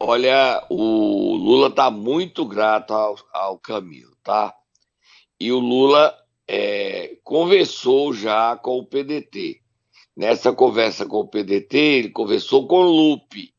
Olha, 0.05 0.61
o 0.69 1.33
Lula 1.33 1.69
está 1.69 1.89
muito 1.89 2.45
grato 2.45 2.93
ao, 2.93 3.15
ao 3.31 3.57
Camilo, 3.57 4.13
tá? 4.21 4.53
E 5.39 5.49
o 5.49 5.59
Lula 5.59 6.13
é, 6.45 7.15
conversou 7.23 8.13
já 8.13 8.57
com 8.57 8.79
o 8.79 8.85
PDT. 8.85 9.61
Nessa 10.13 10.51
conversa 10.51 11.05
com 11.05 11.21
o 11.21 11.27
PDT, 11.29 11.77
ele 11.77 12.09
conversou 12.09 12.67
com 12.67 12.79
o 12.79 12.91
Lupe. 12.91 13.55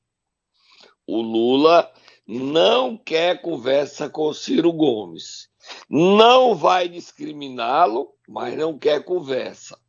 O 1.06 1.22
Lula 1.22 1.90
não 2.26 2.94
quer 2.94 3.40
conversa 3.40 4.10
com 4.10 4.30
Ciro 4.34 4.70
Gomes. 4.70 5.48
Não 5.88 6.54
vai 6.54 6.90
discriminá-lo, 6.90 8.12
mas 8.28 8.54
não 8.54 8.78
quer 8.78 9.02
conversa. 9.02 9.80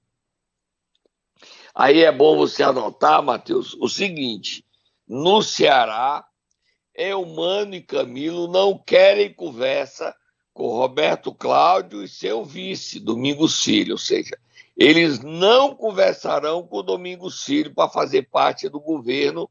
Aí 1.76 2.02
é 2.02 2.14
bom 2.14 2.38
você 2.38 2.64
anotar, 2.64 3.22
Matheus, 3.22 3.74
o 3.74 3.90
seguinte: 3.90 4.66
no 5.06 5.42
Ceará, 5.42 6.26
Eumano 6.96 7.76
e 7.76 7.82
Camilo 7.82 8.48
não 8.48 8.78
querem 8.78 9.34
conversa 9.34 10.16
com 10.54 10.68
Roberto 10.70 11.34
Cláudio 11.34 12.02
e 12.02 12.08
seu 12.08 12.46
vice, 12.46 13.00
Domingos 13.00 13.62
Filho, 13.62 13.94
ou 13.94 13.98
seja, 13.98 14.38
eles 14.78 15.20
não 15.20 15.76
conversarão 15.76 16.66
com 16.66 16.82
Domingos 16.84 17.44
Filho 17.44 17.74
para 17.74 17.90
fazer 17.90 18.24
parte 18.30 18.70
do 18.70 18.80
governo 18.80 19.50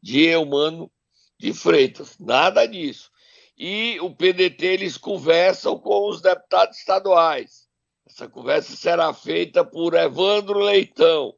de 0.00 0.22
Eumano 0.26 0.90
de 1.38 1.52
Freitas, 1.52 2.16
nada 2.18 2.66
disso. 2.66 3.10
E 3.56 3.98
o 4.00 4.14
PDT 4.14 4.66
eles 4.66 4.96
conversam 4.96 5.78
com 5.78 6.08
os 6.08 6.20
deputados 6.20 6.78
estaduais. 6.78 7.68
Essa 8.06 8.28
conversa 8.28 8.76
será 8.76 9.12
feita 9.14 9.64
por 9.64 9.94
Evandro 9.94 10.58
Leitão, 10.58 11.34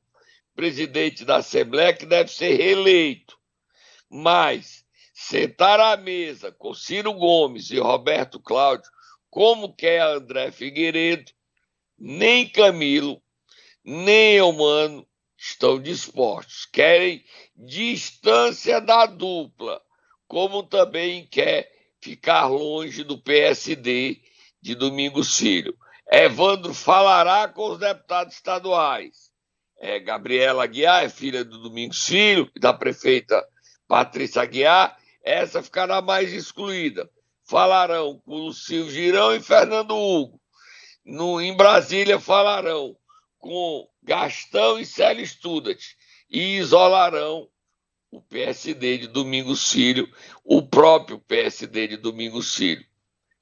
presidente 0.54 1.24
da 1.24 1.36
Assembleia, 1.36 1.92
que 1.92 2.06
deve 2.06 2.30
ser 2.30 2.56
reeleito. 2.56 3.38
Mas 4.08 4.85
sentar 5.16 5.80
à 5.80 5.96
mesa 5.96 6.52
com 6.52 6.74
Ciro 6.74 7.14
Gomes 7.14 7.70
e 7.70 7.78
Roberto 7.78 8.38
Cláudio, 8.38 8.90
como 9.30 9.74
quer 9.74 10.02
André 10.02 10.52
Figueiredo, 10.52 11.32
nem 11.98 12.46
Camilo, 12.46 13.22
nem 13.82 14.34
Eumano 14.34 15.08
estão 15.38 15.80
dispostos. 15.80 16.66
Querem 16.66 17.24
distância 17.56 18.78
da 18.78 19.06
dupla, 19.06 19.80
como 20.28 20.62
também 20.62 21.26
quer 21.26 21.72
ficar 21.98 22.48
longe 22.48 23.02
do 23.02 23.16
PSD 23.16 24.20
de 24.60 24.74
Domingos 24.74 25.38
Filho. 25.38 25.74
Evandro 26.12 26.74
falará 26.74 27.48
com 27.48 27.70
os 27.70 27.78
deputados 27.78 28.34
estaduais. 28.34 29.30
É, 29.78 29.98
Gabriela 29.98 30.64
Aguiar 30.64 31.04
é 31.04 31.08
filha 31.08 31.42
do 31.42 31.58
Domingos 31.58 32.04
Filho, 32.04 32.50
da 32.60 32.74
prefeita 32.74 33.42
Patrícia 33.88 34.42
Aguiar, 34.42 34.96
essa 35.26 35.60
ficará 35.60 36.00
mais 36.00 36.32
excluída. 36.32 37.10
Falarão 37.42 38.22
com 38.24 38.38
Lucílio 38.38 38.88
Girão 38.88 39.34
e 39.34 39.40
Fernando 39.40 39.96
Hugo. 39.96 40.40
No, 41.04 41.40
em 41.40 41.54
Brasília 41.56 42.20
falarão 42.20 42.96
com 43.38 43.88
Gastão 44.02 44.78
e 44.78 44.86
Célio 44.86 45.26
Studat 45.26 45.96
e 46.30 46.58
isolarão 46.58 47.48
o 48.10 48.22
PSD 48.22 48.98
de 48.98 49.06
Domingos 49.08 49.70
Filho, 49.70 50.08
o 50.44 50.62
próprio 50.62 51.18
PSD 51.18 51.88
de 51.88 51.96
Domingos 51.96 52.54
Filho. 52.54 52.84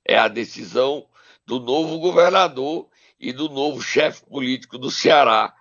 É 0.04 0.18
a 0.18 0.26
decisão 0.26 1.06
do 1.46 1.60
novo 1.60 1.98
governador 1.98 2.88
e 3.20 3.30
do 3.30 3.50
novo 3.50 3.82
chefe 3.82 4.24
político 4.24 4.78
do 4.78 4.90
Ceará, 4.90 5.54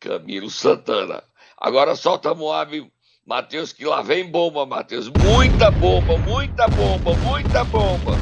Camilo 0.00 0.50
Santana. 0.50 1.22
Agora 1.56 1.94
solta 1.94 2.34
Moab, 2.34 2.90
Matheus, 3.26 3.72
que 3.72 3.84
lá 3.84 4.02
vem 4.02 4.28
bomba, 4.28 4.66
Matheus. 4.66 5.08
Muita 5.08 5.70
bomba, 5.70 6.18
muita 6.18 6.66
bomba, 6.68 7.14
muita 7.16 7.64
bomba. 7.64 8.12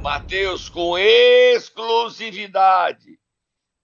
Matheus, 0.00 0.68
com 0.68 0.98
exclusividade 0.98 3.18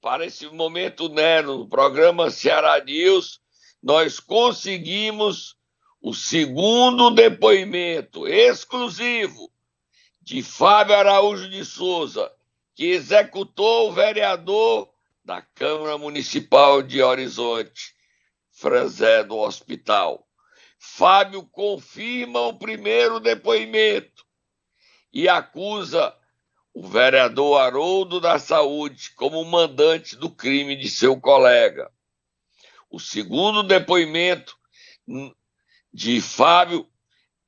para 0.01 0.27
esse 0.27 0.49
momento 0.49 1.09
né, 1.09 1.43
no 1.43 1.69
programa 1.69 2.31
Ceará 2.31 2.83
News, 2.83 3.41
nós 3.83 4.21
conseguimos 4.21 5.57
o 6.01 6.15
segundo 6.15 7.11
depoimento 7.11 8.29
exclusivo 8.29 9.51
de 10.23 10.43
Fábio 10.43 10.95
Araújo 10.95 11.49
de 11.49 11.65
Souza, 11.65 12.31
que 12.75 12.85
executou 12.87 13.89
o 13.89 13.93
vereador 13.93 14.89
da 15.27 15.43
Câmara 15.43 15.99
Municipal 15.99 16.81
de 16.85 17.03
Horizonte, 17.03 17.93
Franzé 18.53 19.25
do 19.25 19.37
Hospital. 19.37 20.25
Fábio 20.79 21.43
confirma 21.43 22.43
o 22.43 22.57
primeiro 22.57 23.19
depoimento 23.19 24.25
e 25.13 25.29
acusa 25.29 26.17
o 26.73 26.87
vereador 26.87 27.61
Haroldo 27.61 28.21
da 28.21 28.39
Saúde 28.39 29.11
como 29.17 29.45
mandante 29.45 30.15
do 30.15 30.31
crime 30.31 30.77
de 30.77 30.89
seu 30.89 31.21
colega. 31.21 31.91
O 32.89 33.01
segundo 33.01 33.65
depoimento 33.65 34.57
de 35.93 36.21
Fábio 36.21 36.89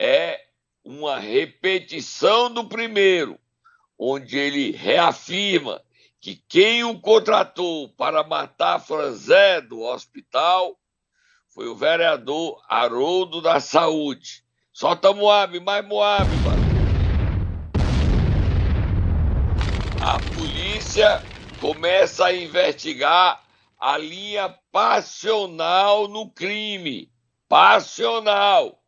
é 0.01 0.49
uma 0.83 1.17
repetição 1.21 2.53
do 2.53 2.69
primeiro, 2.69 3.39
onde 3.97 4.37
ele 4.37 4.73
reafirma 4.73 5.81
que 6.21 6.37
quem 6.49 6.85
o 6.85 7.01
contratou 7.01 7.89
para 7.91 8.25
matar 8.25 8.81
Franzé 8.81 9.61
do 9.61 9.83
hospital 9.83 10.77
foi 11.49 11.69
o 11.69 11.77
vereador 11.77 12.63
Haroldo 12.69 13.41
da 13.41 13.61
Saúde. 13.61 14.45
Solta 14.73 15.13
Moab, 15.13 15.59
mais 15.61 15.87
Moab, 15.87 16.29
mano. 16.45 16.69
A 20.01 20.19
polícia 20.37 21.23
começa 21.61 22.27
a 22.27 22.33
investigar 22.33 23.43
a 23.79 23.97
linha 23.97 24.49
passional 24.73 26.09
no 26.09 26.31
crime 26.31 27.11
passional. 27.49 28.83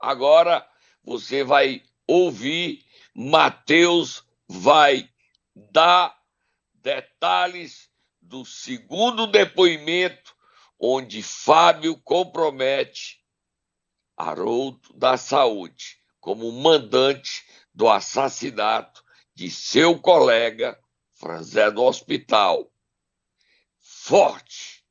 Agora 0.00 0.66
você 1.02 1.44
vai 1.44 1.82
ouvir, 2.06 2.82
Mateus 3.14 4.24
vai 4.48 5.08
dar 5.54 6.16
detalhes 6.74 7.88
do 8.20 8.44
segundo 8.44 9.26
depoimento, 9.26 10.34
onde 10.78 11.22
Fábio 11.22 11.96
compromete 11.96 13.22
Haroldo 14.16 14.92
da 14.94 15.16
Saúde 15.16 15.98
como 16.20 16.50
mandante 16.52 17.44
do 17.72 17.88
assassinato 17.88 19.04
de 19.34 19.50
seu 19.50 19.98
colega 19.98 20.78
Franzé 21.12 21.70
do 21.70 21.82
Hospital. 21.82 22.70
Forte 23.78 24.84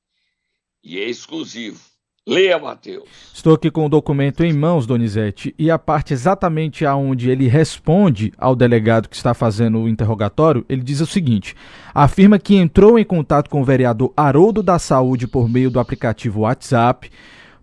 e 0.84 1.00
exclusivo 1.00 1.93
Leia, 2.26 2.58
Matheus. 2.58 3.04
Estou 3.34 3.54
aqui 3.54 3.70
com 3.70 3.86
o 3.86 3.90
documento 3.90 4.46
em 4.46 4.54
mãos, 4.54 4.88
Donizete, 4.88 5.54
e 5.60 5.70
a 5.70 5.78
parte 5.78 6.14
exatamente 6.14 6.86
aonde 6.86 7.30
ele 7.30 7.50
responde 7.50 8.32
ao 8.38 8.56
delegado 8.56 9.10
que 9.10 9.16
está 9.18 9.34
fazendo 9.34 9.80
o 9.80 9.90
interrogatório, 9.90 10.66
ele 10.70 10.82
diz 10.82 11.02
o 11.02 11.06
seguinte: 11.06 11.54
afirma 11.94 12.40
que 12.40 12.56
entrou 12.56 12.98
em 12.98 13.04
contato 13.04 13.50
com 13.50 13.62
o 13.62 13.66
vereador 13.66 14.14
Haroldo 14.16 14.64
da 14.64 14.80
Saúde 14.80 15.28
por 15.28 15.50
meio 15.50 15.70
do 15.70 15.82
aplicativo 15.82 16.42
WhatsApp, 16.42 17.12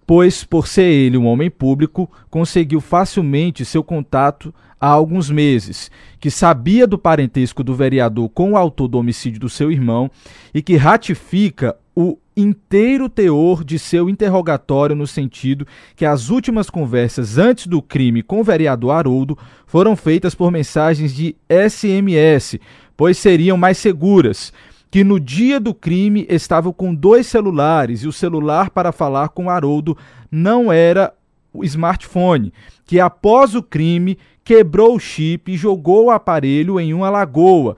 pois, 0.07 0.45
por 0.45 0.67
ser 0.67 0.93
ele 0.93 1.17
um 1.17 1.27
homem 1.27 1.49
público, 1.49 2.11
conseguiu 2.29 2.83
facilmente 2.83 3.65
seu 3.65 3.83
contato 3.83 4.53
há 4.79 4.89
alguns 4.89 5.31
meses, 5.31 5.91
que 6.19 6.31
sabia 6.31 6.87
do 6.87 6.99
parentesco 6.99 7.65
do 7.65 7.75
vereador 7.75 8.29
com 8.29 8.53
o 8.53 8.57
autor 8.59 8.89
do 8.89 8.99
homicídio 8.99 9.41
do 9.41 9.49
seu 9.49 9.73
irmão 9.73 10.11
e 10.53 10.61
que 10.61 10.77
ratifica 10.77 11.77
o 12.01 12.19
inteiro 12.35 13.11
teor 13.11 13.63
de 13.63 13.79
seu 13.79 14.09
interrogatório 14.09 14.97
no 14.97 15.07
sentido 15.07 15.67
que 15.95 16.07
as 16.07 16.31
últimas 16.31 16.71
conversas 16.71 17.37
antes 17.37 17.67
do 17.67 17.83
crime 17.83 18.23
com 18.23 18.41
o 18.41 18.45
vereador 18.45 18.93
Haroldo 18.93 19.37
foram 19.67 19.95
feitas 19.95 20.35
por 20.35 20.51
mensagens 20.51 21.15
de 21.15 21.37
SMS, 21.49 22.59
pois 22.97 23.19
seriam 23.19 23.59
mais 23.59 23.77
seguras. 23.77 24.51
Que 24.91 25.05
no 25.05 25.21
dia 25.21 25.61
do 25.61 25.75
crime 25.75 26.27
estavam 26.29 26.73
com 26.73 26.95
dois 26.95 27.27
celulares 27.27 28.03
e 28.03 28.09
o 28.09 28.13
celular 28.13 28.71
para 28.71 28.91
falar 28.91 29.29
com 29.29 29.51
Haroldo 29.51 29.97
não 30.31 30.73
era 30.73 31.13
o 31.53 31.65
smartphone, 31.65 32.53
que 32.87 32.99
após 32.99 33.55
o 33.55 33.63
crime 33.63 34.19
quebrou 34.43 34.97
o 34.97 34.99
chip 34.99 35.53
e 35.53 35.57
jogou 35.57 36.07
o 36.07 36.11
aparelho 36.11 36.81
em 36.81 36.95
uma 36.95 37.11
lagoa 37.11 37.77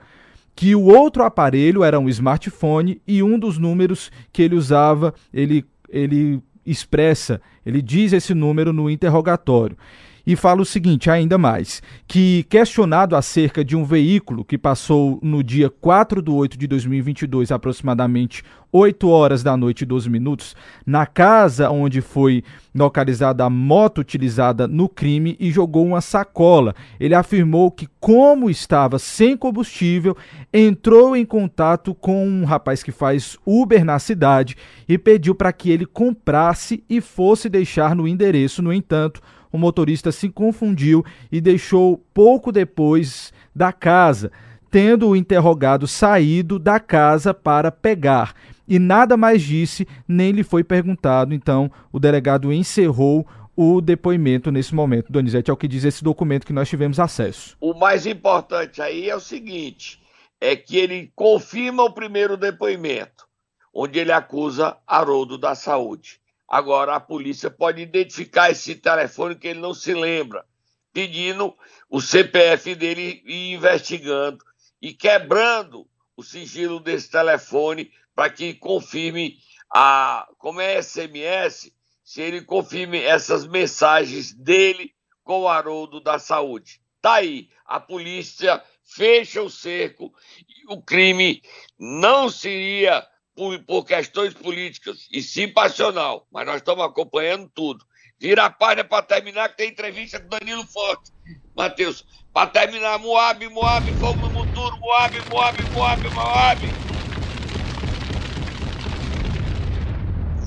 que 0.55 0.75
o 0.75 0.83
outro 0.83 1.23
aparelho 1.23 1.83
era 1.83 1.99
um 1.99 2.09
smartphone 2.09 3.01
e 3.07 3.23
um 3.23 3.39
dos 3.39 3.57
números 3.57 4.11
que 4.31 4.41
ele 4.41 4.55
usava, 4.55 5.13
ele, 5.33 5.65
ele 5.89 6.41
expressa, 6.65 7.41
ele 7.65 7.81
diz 7.81 8.13
esse 8.13 8.33
número 8.33 8.71
no 8.71 8.89
interrogatório 8.89 9.77
e 10.25 10.35
fala 10.35 10.61
o 10.61 10.65
seguinte, 10.65 11.09
ainda 11.09 11.37
mais, 11.37 11.81
que 12.07 12.43
questionado 12.43 13.15
acerca 13.15 13.63
de 13.63 13.75
um 13.75 13.83
veículo 13.83 14.45
que 14.45 14.57
passou 14.57 15.19
no 15.21 15.43
dia 15.43 15.69
4 15.69 16.21
de 16.21 16.31
8 16.31 16.57
de 16.57 16.67
2022, 16.67 17.51
aproximadamente 17.51 18.43
8 18.71 19.07
horas 19.07 19.43
da 19.43 19.55
noite 19.55 19.81
e 19.81 19.85
12 19.85 20.09
minutos, 20.09 20.55
na 20.85 21.05
casa 21.05 21.69
onde 21.69 22.01
foi 22.01 22.43
localizada 22.73 23.43
a 23.43 23.49
moto 23.49 23.99
utilizada 23.99 24.67
no 24.67 24.89
crime 24.89 25.37
e 25.39 25.51
jogou 25.51 25.85
uma 25.85 26.01
sacola. 26.01 26.73
Ele 26.99 27.13
afirmou 27.13 27.69
que, 27.69 27.87
como 27.99 28.49
estava 28.49 28.97
sem 28.97 29.37
combustível, 29.37 30.17
entrou 30.51 31.15
em 31.15 31.25
contato 31.25 31.93
com 31.93 32.25
um 32.25 32.45
rapaz 32.45 32.81
que 32.81 32.91
faz 32.91 33.37
Uber 33.45 33.85
na 33.85 33.99
cidade 33.99 34.55
e 34.89 34.97
pediu 34.97 35.35
para 35.35 35.53
que 35.53 35.69
ele 35.69 35.85
comprasse 35.85 36.83
e 36.89 36.99
fosse 36.99 37.49
deixar 37.49 37.95
no 37.95 38.07
endereço. 38.07 38.63
No 38.63 38.73
entanto, 38.73 39.21
o 39.53 39.57
motorista 39.57 40.11
se 40.11 40.29
confundiu 40.29 41.05
e 41.31 41.39
deixou 41.39 42.03
pouco 42.13 42.51
depois 42.51 43.31
da 43.55 43.71
casa. 43.71 44.31
tendo 44.71 45.07
o 45.07 45.15
interrogado 45.15 45.85
saído 45.85 46.57
da 46.57 46.79
casa 46.79 47.31
para 47.31 47.71
pegar. 47.71 48.33
E 48.67 48.79
nada 48.79 49.15
mais 49.15 49.43
disse, 49.43 49.87
nem 50.07 50.31
lhe 50.31 50.41
foi 50.41 50.63
perguntado. 50.63 51.31
Então, 51.31 51.71
o 51.91 51.99
delegado 51.99 52.51
encerrou 52.51 53.23
o 53.55 53.79
depoimento 53.79 54.51
nesse 54.51 54.73
momento. 54.73 55.11
Donizete, 55.11 55.51
é 55.51 55.53
o 55.53 55.57
que 55.57 55.67
diz 55.67 55.83
esse 55.83 56.03
documento 56.03 56.47
que 56.47 56.53
nós 56.53 56.67
tivemos 56.67 56.99
acesso. 56.99 57.55
O 57.61 57.75
mais 57.75 58.07
importante 58.07 58.81
aí 58.81 59.11
é 59.11 59.15
o 59.15 59.19
seguinte: 59.19 60.01
é 60.41 60.55
que 60.55 60.75
ele 60.75 61.11
confirma 61.15 61.83
o 61.83 61.93
primeiro 61.93 62.35
depoimento, 62.35 63.27
onde 63.71 63.99
ele 63.99 64.11
acusa 64.11 64.75
Haroldo 64.87 65.37
da 65.37 65.53
saúde. 65.53 66.19
Agora 66.47 66.95
a 66.95 66.99
polícia 66.99 67.49
pode 67.49 67.81
identificar 67.81 68.51
esse 68.51 68.75
telefone 68.75 69.35
que 69.35 69.47
ele 69.47 69.59
não 69.59 69.73
se 69.73 69.93
lembra, 69.93 70.45
pedindo 70.91 71.55
o 71.89 72.01
CPF 72.01 72.75
dele 72.75 73.23
e 73.25 73.53
investigando 73.53 74.43
e 74.81 74.93
quebrando 74.93 75.87
o 76.15 76.23
sigilo 76.23 76.79
desse 76.79 77.09
telefone 77.09 77.91
para 78.13 78.29
que 78.29 78.53
confirme 78.53 79.37
a 79.73 80.27
como 80.37 80.61
é 80.61 80.81
SMS, 80.81 81.71
se 82.03 82.21
ele 82.21 82.41
confirme 82.41 82.99
essas 82.99 83.47
mensagens 83.47 84.33
dele 84.33 84.93
com 85.23 85.41
o 85.41 85.47
Haroldo 85.47 85.99
da 85.99 86.19
Saúde. 86.19 86.81
Tá 87.01 87.15
aí, 87.15 87.49
a 87.65 87.79
polícia 87.79 88.63
fecha 88.83 89.41
o 89.41 89.49
cerco 89.49 90.13
e 90.47 90.73
o 90.73 90.81
crime 90.81 91.41
não 91.79 92.29
seria 92.29 93.05
por, 93.35 93.59
por 93.63 93.85
questões 93.85 94.33
políticas 94.33 95.07
e 95.11 95.21
sim 95.21 95.47
passional, 95.47 96.27
mas 96.31 96.45
nós 96.45 96.57
estamos 96.57 96.85
acompanhando 96.85 97.49
tudo. 97.53 97.85
Vira 98.19 98.45
a 98.45 98.49
página 98.49 98.83
para 98.83 99.03
terminar, 99.03 99.49
que 99.49 99.57
tem 99.57 99.69
entrevista 99.69 100.19
com 100.19 100.29
Danilo 100.29 100.65
Forte. 100.65 101.11
Matheus, 101.55 102.05
para 102.31 102.49
terminar, 102.49 102.97
Moab, 102.99 103.47
Moab, 103.49 103.91
fogo 103.93 104.19
no 104.19 104.29
futuro, 104.29 104.77
Moab, 104.77 105.15
Moab, 105.29 105.63
Moab, 105.73 106.09
Moab. 106.09 106.61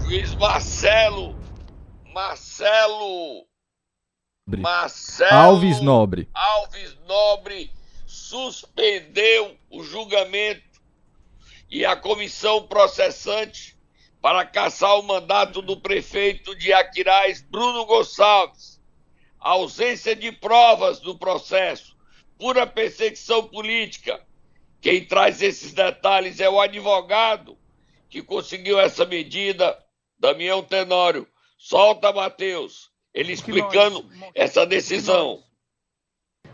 Juiz 0.05 0.35
Marcelo, 0.37 1.37
Marcelo, 2.15 3.47
Marcelo 4.47 5.33
Alves 5.33 5.81
Nobre. 5.81 6.29
Alves 6.33 6.97
Nobre 7.07 7.71
suspendeu 8.07 9.57
o 9.71 9.83
julgamento 9.83 10.66
e 11.71 11.85
a 11.85 11.97
comissão 11.97 12.67
processante 12.67 13.77
para 14.21 14.45
caçar 14.45 14.99
o 14.99 15.03
mandato 15.03 15.63
do 15.63 15.77
prefeito 15.77 16.55
de 16.57 16.73
Aquiraz, 16.73 17.43
Bruno 17.43 17.85
Gonçalves. 17.85 18.81
A 19.39 19.51
ausência 19.51 20.17
de 20.17 20.33
provas 20.33 20.99
do 20.99 21.17
processo, 21.17 21.97
pura 22.39 22.67
perseguição 22.67 23.47
política. 23.47 24.21
Quem 24.81 25.05
traz 25.05 25.43
esses 25.43 25.73
detalhes 25.73 26.41
é 26.41 26.49
o 26.49 26.61
advogado 26.61 27.57
que 28.09 28.23
conseguiu 28.23 28.79
essa 28.79 29.05
medida, 29.05 29.79
Damião 30.19 30.63
Tenório. 30.63 31.27
Solta, 31.59 32.13
Matheus, 32.13 32.91
ele 33.13 33.33
explicando 33.33 34.03
nós, 34.03 34.31
essa 34.35 34.67
decisão. 34.67 35.43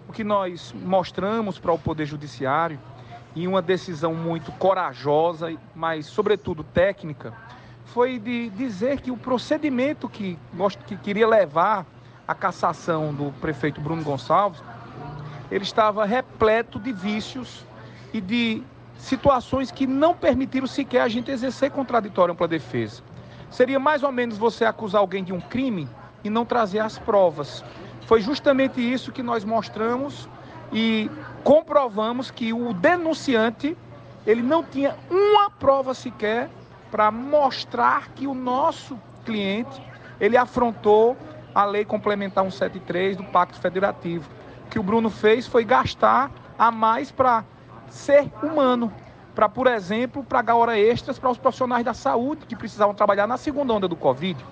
O 0.09 0.12
que 0.12 0.25
nós 0.25 0.72
mostramos 0.72 1.59
para 1.59 1.72
o 1.72 1.79
Poder 1.79 2.07
Judiciário 2.07 2.81
em 3.34 3.46
uma 3.46 3.62
decisão 3.62 4.14
muito 4.14 4.52
corajosa, 4.52 5.56
mas 5.74 6.06
sobretudo 6.06 6.62
técnica, 6.62 7.32
foi 7.86 8.18
de 8.18 8.50
dizer 8.50 9.00
que 9.00 9.10
o 9.10 9.16
procedimento 9.16 10.08
que, 10.08 10.38
que 10.86 10.96
queria 10.96 11.26
levar 11.26 11.86
a 12.26 12.34
cassação 12.34 13.12
do 13.12 13.32
prefeito 13.40 13.80
Bruno 13.80 14.02
Gonçalves, 14.02 14.62
ele 15.50 15.64
estava 15.64 16.04
repleto 16.04 16.78
de 16.78 16.92
vícios 16.92 17.64
e 18.12 18.20
de 18.20 18.62
situações 18.96 19.70
que 19.70 19.86
não 19.86 20.14
permitiram 20.14 20.66
sequer 20.66 21.02
a 21.02 21.08
gente 21.08 21.30
exercer 21.30 21.70
contraditório 21.70 22.34
para 22.34 22.46
a 22.46 22.48
defesa. 22.48 23.02
Seria 23.50 23.78
mais 23.78 24.02
ou 24.02 24.12
menos 24.12 24.38
você 24.38 24.64
acusar 24.64 25.00
alguém 25.00 25.22
de 25.22 25.32
um 25.32 25.40
crime 25.40 25.88
e 26.24 26.30
não 26.30 26.44
trazer 26.44 26.78
as 26.78 26.98
provas. 26.98 27.64
Foi 28.06 28.20
justamente 28.20 28.80
isso 28.80 29.12
que 29.12 29.22
nós 29.22 29.44
mostramos 29.44 30.28
e 30.72 31.11
comprovamos 31.44 32.30
que 32.30 32.52
o 32.52 32.72
denunciante 32.72 33.76
ele 34.26 34.42
não 34.42 34.62
tinha 34.62 34.96
uma 35.11 35.50
prova 35.50 35.94
sequer 35.94 36.48
para 36.90 37.11
mostrar 37.11 38.08
que 38.11 38.26
o 38.26 38.35
nosso 38.35 38.98
cliente 39.24 39.82
ele 40.20 40.37
afrontou 40.37 41.16
a 41.54 41.64
lei 41.64 41.85
complementar 41.85 42.44
173 42.44 43.16
do 43.16 43.24
Pacto 43.24 43.58
Federativo. 43.58 44.28
O 44.66 44.68
que 44.70 44.78
o 44.78 44.82
Bruno 44.82 45.11
fez 45.11 45.46
foi 45.46 45.64
gastar 45.64 46.30
a 46.58 46.70
mais 46.70 47.11
para 47.11 47.44
ser 47.88 48.30
humano, 48.42 48.92
para, 49.35 49.48
por 49.48 49.66
exemplo, 49.66 50.22
pagar 50.22 50.54
hora 50.54 50.78
extras 50.78 51.18
para 51.18 51.30
os 51.30 51.38
profissionais 51.38 51.85
da 51.85 51.94
saúde 51.94 52.46
que 52.46 52.56
precisavam 52.56 52.94
trabalhar 52.94 53.26
na 53.26 53.37
segunda 53.37 53.72
onda 53.72 53.88
do 53.88 53.96
Covid. 53.96 54.42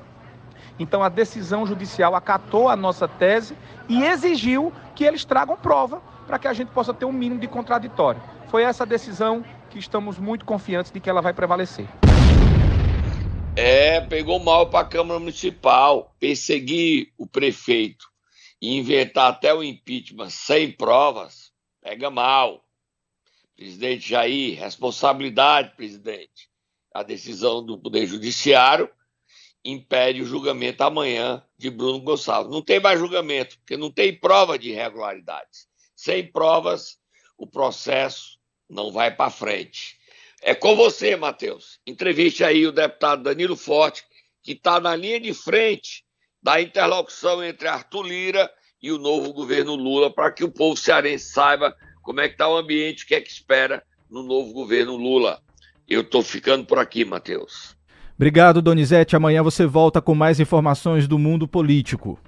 Então 0.78 1.02
a 1.02 1.08
decisão 1.08 1.66
judicial 1.66 2.14
acatou 2.14 2.68
a 2.68 2.76
nossa 2.76 3.06
tese 3.06 3.56
e 3.88 4.02
exigiu 4.04 4.72
que 4.94 5.04
eles 5.04 5.24
tragam 5.24 5.56
prova 5.56 6.02
para 6.26 6.38
que 6.38 6.48
a 6.48 6.52
gente 6.52 6.70
possa 6.70 6.94
ter 6.94 7.04
um 7.04 7.12
mínimo 7.12 7.40
de 7.40 7.48
contraditório. 7.48 8.22
Foi 8.48 8.62
essa 8.62 8.86
decisão 8.86 9.44
que 9.68 9.78
estamos 9.78 10.18
muito 10.18 10.44
confiantes 10.44 10.90
de 10.90 11.00
que 11.00 11.08
ela 11.08 11.20
vai 11.20 11.32
prevalecer. 11.32 11.86
É, 13.56 14.00
pegou 14.00 14.38
mal 14.38 14.70
para 14.70 14.80
a 14.80 14.88
Câmara 14.88 15.18
Municipal, 15.18 16.14
perseguir 16.18 17.12
o 17.18 17.26
prefeito 17.26 18.06
e 18.60 18.76
inventar 18.76 19.30
até 19.30 19.52
o 19.52 19.62
impeachment 19.62 20.30
sem 20.30 20.70
provas, 20.70 21.52
pega 21.80 22.10
mal. 22.10 22.64
Presidente 23.56 24.08
Jair, 24.08 24.58
responsabilidade, 24.58 25.74
presidente. 25.76 26.48
A 26.94 27.02
decisão 27.02 27.64
do 27.64 27.78
Poder 27.78 28.06
Judiciário 28.06 28.88
impede 29.64 30.22
o 30.22 30.26
julgamento 30.26 30.82
amanhã 30.82 31.42
de 31.58 31.70
Bruno 31.70 32.00
Gonçalves. 32.00 32.52
Não 32.52 32.62
tem 32.62 32.80
mais 32.80 32.98
julgamento, 32.98 33.58
porque 33.58 33.76
não 33.76 33.90
tem 33.90 34.18
prova 34.18 34.58
de 34.58 34.70
irregularidades. 34.70 35.66
Sem 35.94 36.30
provas, 36.30 36.98
o 37.36 37.46
processo 37.46 38.38
não 38.68 38.90
vai 38.90 39.14
para 39.14 39.30
frente. 39.30 39.98
É 40.42 40.54
com 40.54 40.74
você, 40.74 41.16
Matheus. 41.16 41.78
Entreviste 41.86 42.42
aí 42.42 42.66
o 42.66 42.72
deputado 42.72 43.22
Danilo 43.22 43.56
Forte, 43.56 44.04
que 44.42 44.52
está 44.52 44.80
na 44.80 44.96
linha 44.96 45.20
de 45.20 45.34
frente 45.34 46.04
da 46.42 46.60
interlocução 46.60 47.44
entre 47.44 47.68
Arthur 47.68 48.02
Lira 48.02 48.50
e 48.82 48.90
o 48.90 48.98
novo 48.98 49.32
governo 49.34 49.74
Lula, 49.74 50.10
para 50.10 50.32
que 50.32 50.42
o 50.42 50.50
povo 50.50 50.76
cearense 50.76 51.32
saiba 51.32 51.76
como 52.02 52.20
é 52.20 52.28
que 52.28 52.34
está 52.34 52.48
o 52.48 52.56
ambiente, 52.56 53.04
o 53.04 53.06
que 53.06 53.14
é 53.14 53.20
que 53.20 53.30
espera 53.30 53.84
no 54.08 54.22
novo 54.22 54.52
governo 54.54 54.96
Lula. 54.96 55.42
Eu 55.86 56.00
estou 56.00 56.22
ficando 56.22 56.64
por 56.64 56.78
aqui, 56.78 57.04
Matheus. 57.04 57.76
Obrigado, 58.20 58.60
Donizete. 58.60 59.16
Amanhã 59.16 59.42
você 59.42 59.64
volta 59.64 59.98
com 59.98 60.14
mais 60.14 60.38
informações 60.38 61.08
do 61.08 61.18
mundo 61.18 61.48
político. 61.48 62.18